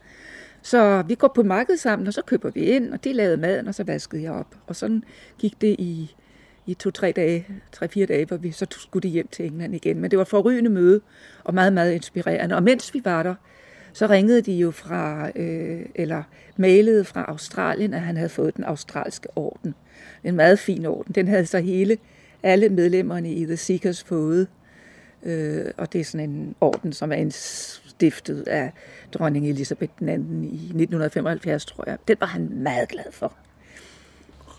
[0.62, 3.68] Så vi går på markedet sammen, og så køber vi ind, og de lavede maden,
[3.68, 4.56] og så vaskede jeg op.
[4.66, 5.04] Og sådan
[5.38, 6.14] gik det i
[6.66, 10.00] i to-tre dage, tre-fire dage, hvor vi så skulle de hjem til England igen.
[10.00, 11.00] Men det var forrygende møde,
[11.44, 12.56] og meget, meget inspirerende.
[12.56, 13.34] Og mens vi var der,
[13.92, 16.22] så ringede de jo fra, øh, eller
[16.56, 19.74] mailede fra Australien, at han havde fået den australske orden.
[20.24, 21.14] En meget fin orden.
[21.14, 21.98] Den havde så hele,
[22.42, 24.48] alle medlemmerne i The Seekers fået.
[25.22, 28.72] Øh, og det er sådan en orden, som er stiftet af
[29.12, 31.98] dronning Elisabeth II i 1975, tror jeg.
[32.08, 33.32] Den var han meget glad for.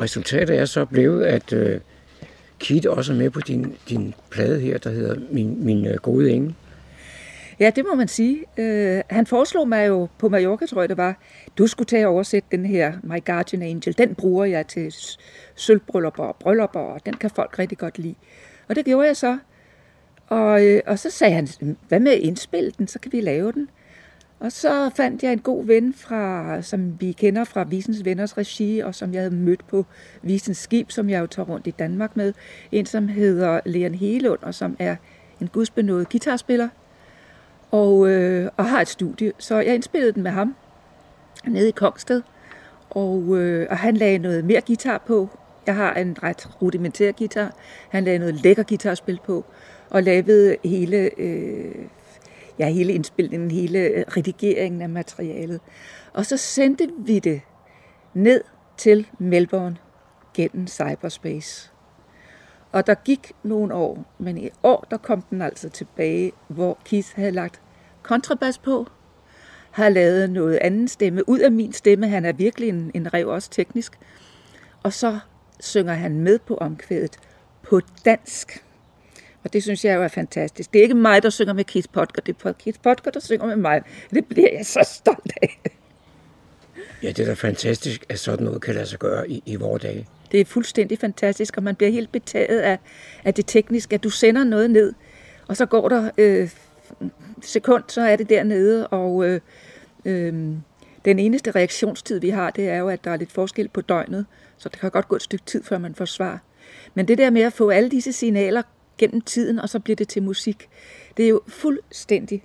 [0.01, 1.79] Resultatet er så blevet, at øh,
[2.65, 6.55] Kit også med på din, din plade her, der hedder Min, min øh, gode engel.
[7.59, 8.43] Ja, det må man sige.
[8.57, 11.17] Øh, han foreslog mig jo på Mallorca, tror jeg det var,
[11.57, 13.97] du skulle tage og oversætte den her My Guardian Angel.
[13.97, 14.95] Den bruger jeg til
[15.55, 18.15] sølvbryllupper og bryllupper, og den kan folk rigtig godt lide.
[18.67, 19.37] Og det gjorde jeg så.
[20.27, 21.47] Og, øh, og så sagde han,
[21.87, 23.69] hvad med at indspille den, så kan vi lave den.
[24.39, 28.79] Og så fandt jeg en god ven, fra, som vi kender fra Visens Venners regi,
[28.79, 29.85] og som jeg havde mødt på
[30.21, 32.33] Visens Skib, som jeg jo tager rundt i Danmark med.
[32.71, 34.95] En, som hedder Leon Helund, og som er
[35.41, 36.69] en gudsbenået guitarspiller,
[37.71, 39.31] og, øh, og har et studie.
[39.37, 40.55] Så jeg indspillede den med ham
[41.47, 42.21] nede i Kongsted,
[42.89, 45.29] og, øh, og han lagde noget mere guitar på.
[45.67, 47.53] Jeg har en ret rudimentær guitar.
[47.89, 49.45] Han lagde noget lækker guitarspil på,
[49.89, 51.75] og lavede hele øh,
[52.59, 55.59] ja, hele indspilningen, hele øh, redigeringen af materialet.
[56.13, 57.41] Og så sendte vi det
[58.13, 58.41] ned
[58.77, 59.77] til Melbourne
[60.33, 61.71] gennem cyberspace.
[62.71, 67.09] Og der gik nogle år, men i år der kom den altså tilbage, hvor Keith
[67.15, 67.61] havde lagt
[68.03, 68.87] kontrabas på.
[69.71, 72.07] har lavet noget anden stemme ud af min stemme.
[72.07, 73.99] Han er virkelig en, en rev, også teknisk.
[74.83, 75.19] Og så
[75.59, 77.17] synger han med på omkvædet
[77.63, 78.64] på dansk.
[79.45, 80.73] Og det synes jeg jo er fantastisk.
[80.73, 83.45] Det er ikke mig, der synger med Keith Potker, det er Keith Potker, der synger
[83.45, 83.81] med mig.
[84.13, 85.59] Det bliver jeg så stolt af.
[87.03, 89.81] Ja, det er da fantastisk, at sådan noget kan lade sig gøre i, i vores
[89.81, 90.07] dage.
[90.31, 92.79] Det er fuldstændig fantastisk, og man bliver helt betaget af,
[93.23, 94.93] af det tekniske, at du sender noget ned,
[95.47, 96.49] og så går der øh,
[97.41, 99.41] sekund, så er det dernede, og øh,
[100.05, 100.33] øh,
[101.05, 104.25] den eneste reaktionstid, vi har, det er jo, at der er lidt forskel på døgnet,
[104.57, 106.39] så det kan godt gå et stykke tid, før man får svar.
[106.93, 108.61] Men det der med at få alle disse signaler
[108.97, 110.69] gennem tiden, og så bliver det til musik,
[111.17, 112.43] det er jo fuldstændig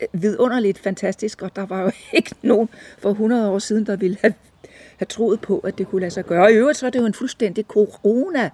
[0.00, 2.68] øh, vidunderligt fantastisk, og der var jo ikke nogen
[2.98, 4.34] for 100 år siden, der ville have,
[4.96, 6.42] have troet på, at det kunne lade sig gøre.
[6.42, 8.50] Og i øvrigt så er det jo en fuldstændig corona,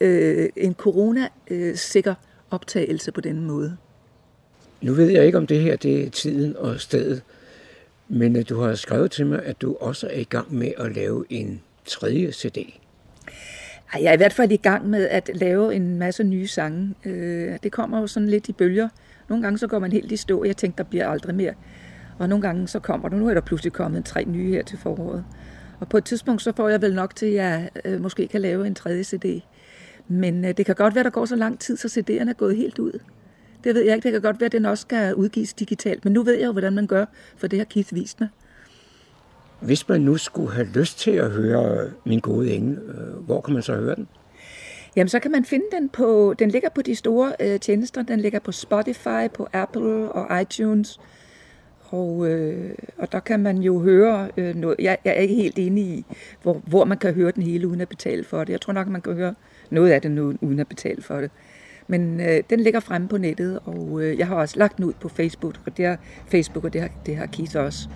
[0.00, 2.16] øh, en corona-sikker øh,
[2.50, 3.76] optagelse på den måde.
[4.80, 7.22] Nu ved jeg ikke, om det her det er tiden og stedet,
[8.08, 10.94] men øh, du har skrevet til mig, at du også er i gang med at
[10.94, 12.79] lave en tredje CD.
[13.94, 16.94] Jeg er i hvert fald i gang med at lave en masse nye sange.
[17.04, 18.88] Øh, det kommer jo sådan lidt i bølger.
[19.28, 21.54] Nogle gange så går man helt i stå, og jeg tænkte, der bliver aldrig mere.
[22.18, 24.78] Og nogle gange så kommer der, nu er der pludselig kommet tre nye her til
[24.78, 25.24] foråret.
[25.80, 28.40] Og på et tidspunkt så får jeg vel nok til, at jeg øh, måske kan
[28.40, 29.42] lave en tredje CD.
[30.08, 32.56] Men øh, det kan godt være, der går så lang tid, så CD'erne er gået
[32.56, 32.98] helt ud.
[33.64, 34.04] Det ved jeg ikke.
[34.04, 36.04] Det kan godt være, at den også skal udgives digitalt.
[36.04, 37.04] Men nu ved jeg jo, hvordan man gør,
[37.36, 38.28] for det har Keith vist mig.
[39.60, 43.54] Hvis man nu skulle have lyst til at høre Min gode engel, øh, hvor kan
[43.54, 44.08] man så høre den?
[44.96, 48.02] Jamen, så kan man finde den på, den ligger på de store øh, tjenester.
[48.02, 51.00] Den ligger på Spotify, på Apple og iTunes.
[51.90, 54.76] Og, øh, og der kan man jo høre øh, noget.
[54.78, 56.04] Jeg, jeg er ikke helt enig i,
[56.42, 58.52] hvor, hvor man kan høre den hele uden at betale for det.
[58.52, 59.34] Jeg tror nok, man kan høre
[59.70, 61.30] noget af det nu, uden at betale for det.
[61.88, 64.92] Men øh, den ligger fremme på nettet, og øh, jeg har også lagt den ud
[65.00, 67.88] på Facebook, og det har, Facebook, og det har, det har Keith også.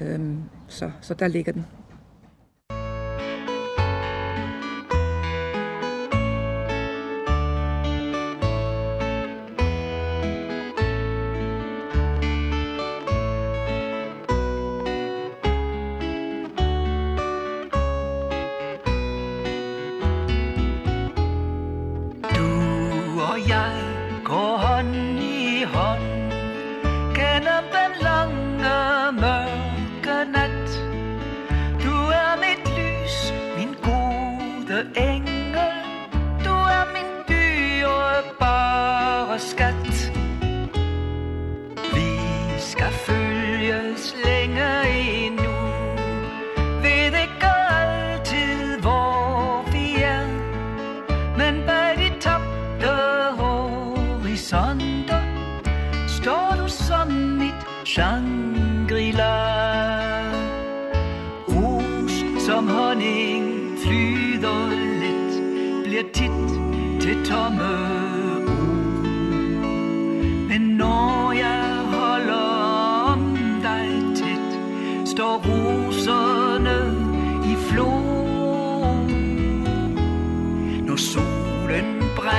[0.00, 1.66] Øhm, så, så der ligger den.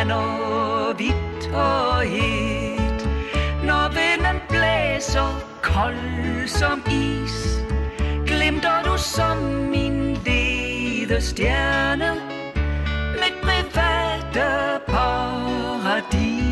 [0.08, 3.10] når hvidt og het
[3.64, 5.32] Når vinden blæser
[5.62, 7.60] kold som is
[8.28, 12.12] Glimter du som min lede stjerne
[13.22, 16.48] Mit private paradis.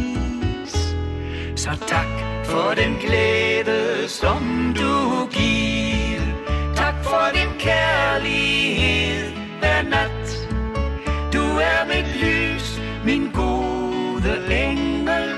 [1.55, 2.07] Så tak
[2.45, 6.21] for den glæde, som du giver.
[6.75, 10.49] Tak for din kærlighed hver nat.
[11.33, 12.44] Du er mit lys
[13.05, 15.29] min gode engel,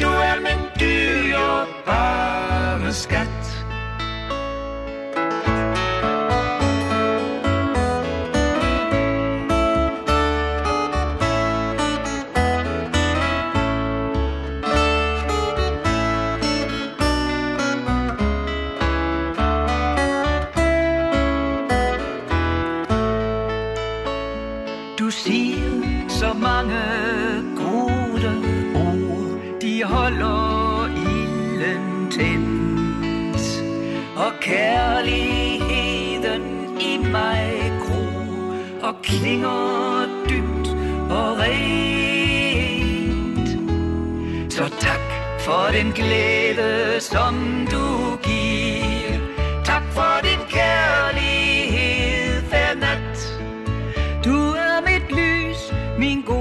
[0.00, 3.37] du er min dyrebare skat.
[39.08, 40.68] klinger dybt
[41.10, 42.68] og rent.
[44.52, 45.00] Så tak
[45.40, 49.18] for den glæde, som du giver.
[49.64, 53.40] Tak for din kærlighed hver nat.
[54.24, 54.36] Du
[54.66, 56.37] er mit lys, min gode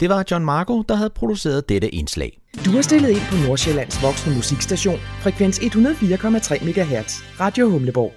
[0.00, 2.40] Det var John Marco, der havde produceret dette indslag.
[2.64, 8.12] Du har stillet ind på Nordsjællands voksne musikstation, frekvens 104,3 MHz, Radio Humleborg.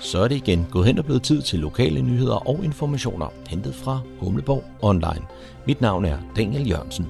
[0.00, 3.74] Så er det igen gået hen og blevet tid til lokale nyheder og informationer, hentet
[3.74, 5.26] fra Humleborg Online.
[5.66, 7.06] Mit navn er Daniel Jørgensen.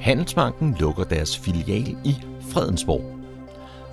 [0.00, 2.14] Handelsbanken lukker deres filial i
[2.50, 3.13] Fredensborg.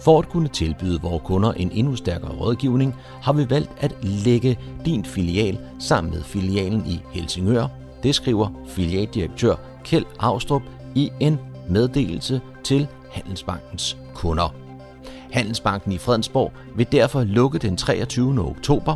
[0.02, 4.60] For at kunne tilbyde vores kunder en endnu stærkere rådgivning, har vi valgt at lægge
[4.86, 7.68] din filial sammen med filialen i Helsingør.
[8.04, 10.62] Det skriver filialdirektør Kjeld Austrup
[10.96, 11.40] i en
[11.70, 14.56] meddelelse til Handelsbankens kunder.
[15.32, 18.40] Handelsbanken i Fredensborg vil derfor lukke den 23.
[18.40, 18.96] oktober.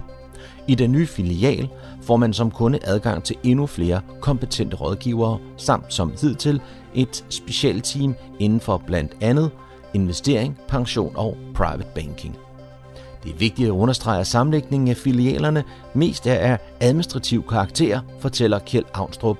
[0.68, 1.70] I den nye filial
[2.02, 6.62] får man som kunde adgang til endnu flere kompetente rådgivere, samt som hidtil
[6.94, 9.52] et specialteam inden for blandt andet
[9.96, 12.38] investering, pension og private banking.
[13.24, 18.60] Det er vigtigt at understrege, at sammenlægningen af filialerne mest er af administrativ karakter, fortæller
[18.60, 19.38] Kjeld Avnstrup.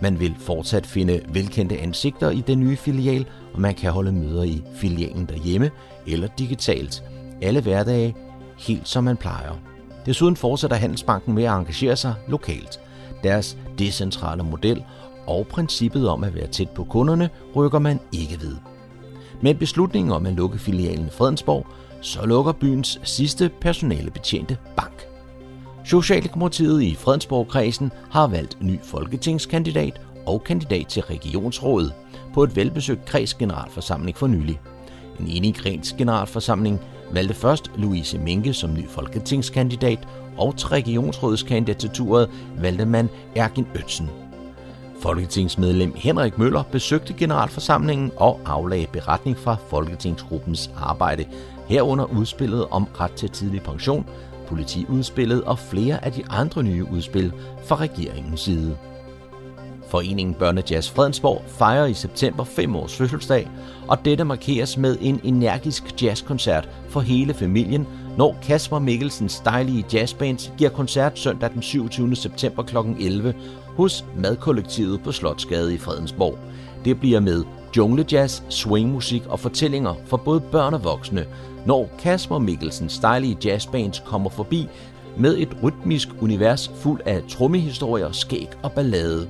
[0.00, 4.42] Man vil fortsat finde velkendte ansigter i den nye filial, og man kan holde møder
[4.42, 5.70] i filialen derhjemme
[6.06, 7.04] eller digitalt.
[7.42, 8.14] Alle hverdage,
[8.58, 9.58] helt som man plejer.
[10.06, 12.80] Desuden fortsætter Handelsbanken med at engagere sig lokalt.
[13.22, 14.84] Deres decentrale model
[15.26, 18.71] og princippet om at være tæt på kunderne rykker man ikke ved.
[19.42, 21.66] Med beslutningen om at lukke filialen i Fredensborg,
[22.00, 25.06] så lukker byens sidste personale betjente bank.
[25.84, 31.92] Socialdemokratiet i Fredensborg-kredsen har valgt ny folketingskandidat og kandidat til regionsrådet
[32.34, 34.60] på et velbesøgt kredsgeneralforsamling for nylig.
[35.20, 36.80] En enig kredsgeneralforsamling
[37.12, 42.30] valgte først Louise Minke som ny folketingskandidat, og til regionsrådskandidaturet
[42.60, 44.21] valgte man Erkin Øtsen.
[45.02, 51.24] Folketingsmedlem Henrik Møller besøgte generalforsamlingen og aflagde beretning fra Folketingsgruppens arbejde,
[51.68, 54.06] herunder udspillet om ret til tidlig pension,
[54.48, 57.32] politiudspillet og flere af de andre nye udspil
[57.64, 58.76] fra regeringens side.
[59.88, 63.48] Foreningen Børnejazz Fredensborg fejrer i september 5 års fødselsdag,
[63.88, 67.86] og dette markeres med en energisk jazzkoncert for hele familien,
[68.16, 72.16] når Kasper Mikkelsens dejlige jazzband giver koncert søndag den 27.
[72.16, 72.76] september kl.
[73.00, 73.34] 11
[73.76, 76.38] hos Madkollektivet på Slotsgade i Fredensborg.
[76.84, 77.44] Det bliver med
[77.76, 81.26] junglejazz, swingmusik og fortællinger for både børn og voksne,
[81.66, 84.68] når Kasper Mikkelsens dejlige jazzbands kommer forbi
[85.16, 89.28] med et rytmisk univers fuld af trummehistorier, skæg og ballade.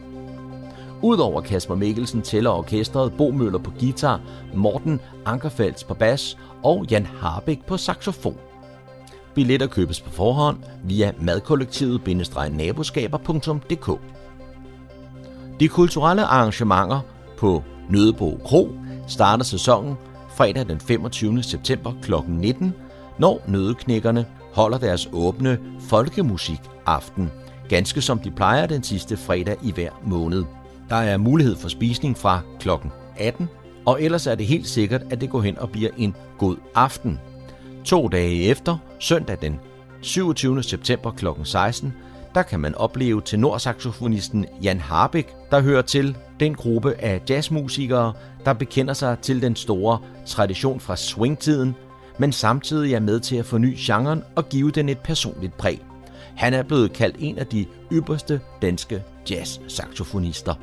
[1.02, 4.20] Udover Kasper Mikkelsen tæller orkestret Bo Møller på guitar,
[4.54, 8.36] Morten Ankerfalds på bas og Jan Harbæk på saxofon.
[9.34, 13.98] Billetter købes på forhånd via madkollektivet-naboskaber.dk.
[15.62, 17.00] De kulturelle arrangementer
[17.38, 18.70] på Nødebo Kro
[19.08, 19.94] starter sæsonen
[20.36, 21.42] fredag den 25.
[21.42, 22.12] september kl.
[22.28, 22.74] 19,
[23.18, 25.58] når Nødeknækkerne holder deres åbne
[25.88, 27.30] folkemusikaften,
[27.68, 30.44] ganske som de plejer den sidste fredag i hver måned.
[30.88, 32.68] Der er mulighed for spisning fra kl.
[33.16, 33.48] 18,
[33.86, 37.20] og ellers er det helt sikkert, at det går hen og bliver en god aften.
[37.84, 39.60] To dage efter, søndag den
[40.00, 40.62] 27.
[40.62, 41.26] september kl.
[41.44, 41.94] 16,
[42.34, 48.12] der kan man opleve tenorsaxofonisten Jan Harbæk, der hører til den gruppe af jazzmusikere,
[48.44, 51.74] der bekender sig til den store tradition fra swingtiden,
[52.18, 55.80] men samtidig er med til at forny genren og give den et personligt præg.
[56.36, 60.54] Han er blevet kaldt en af de ypperste danske jazzsaxofonister.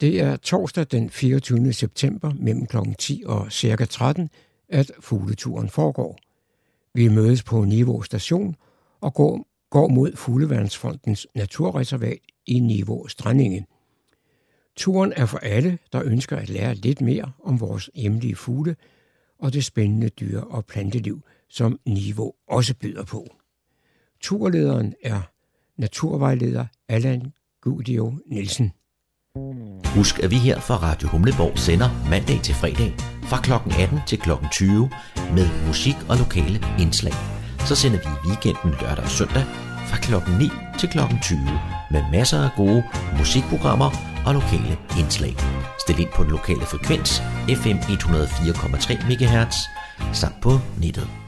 [0.00, 1.72] Det er torsdag den 24.
[1.72, 2.76] september mellem kl.
[2.98, 3.84] 10 og ca.
[3.84, 4.30] 13,
[4.68, 6.18] at fugleturen foregår.
[6.94, 8.56] Vi mødes på Niveau station
[9.00, 13.66] og går, går mod Fugleværnsfondens naturreservat i Niveau Strandingen
[14.78, 18.76] Turen er for alle, der ønsker at lære lidt mere om vores hjemlige fugle
[19.38, 23.26] og det spændende dyre- og planteliv, som Niveau også byder på.
[24.20, 25.20] Turlederen er
[25.76, 28.72] naturvejleder Allan Gudio Nielsen.
[29.96, 32.92] Husk, at vi her fra Radio Humleborg sender mandag til fredag
[33.30, 33.52] fra kl.
[33.82, 34.30] 18 til kl.
[34.52, 34.90] 20
[35.36, 37.16] med musik og lokale indslag.
[37.68, 39.44] Så sender vi i weekenden lørdag og søndag
[39.90, 40.12] fra kl.
[40.42, 40.48] 9
[40.80, 40.98] til kl.
[41.22, 41.38] 20
[41.90, 42.82] med masser af gode
[43.18, 45.36] musikprogrammer og lokale indslag.
[45.80, 49.56] Stil ind på den lokale frekvens FM 104,3 MHz
[50.12, 50.50] samt på
[50.80, 51.27] nettet.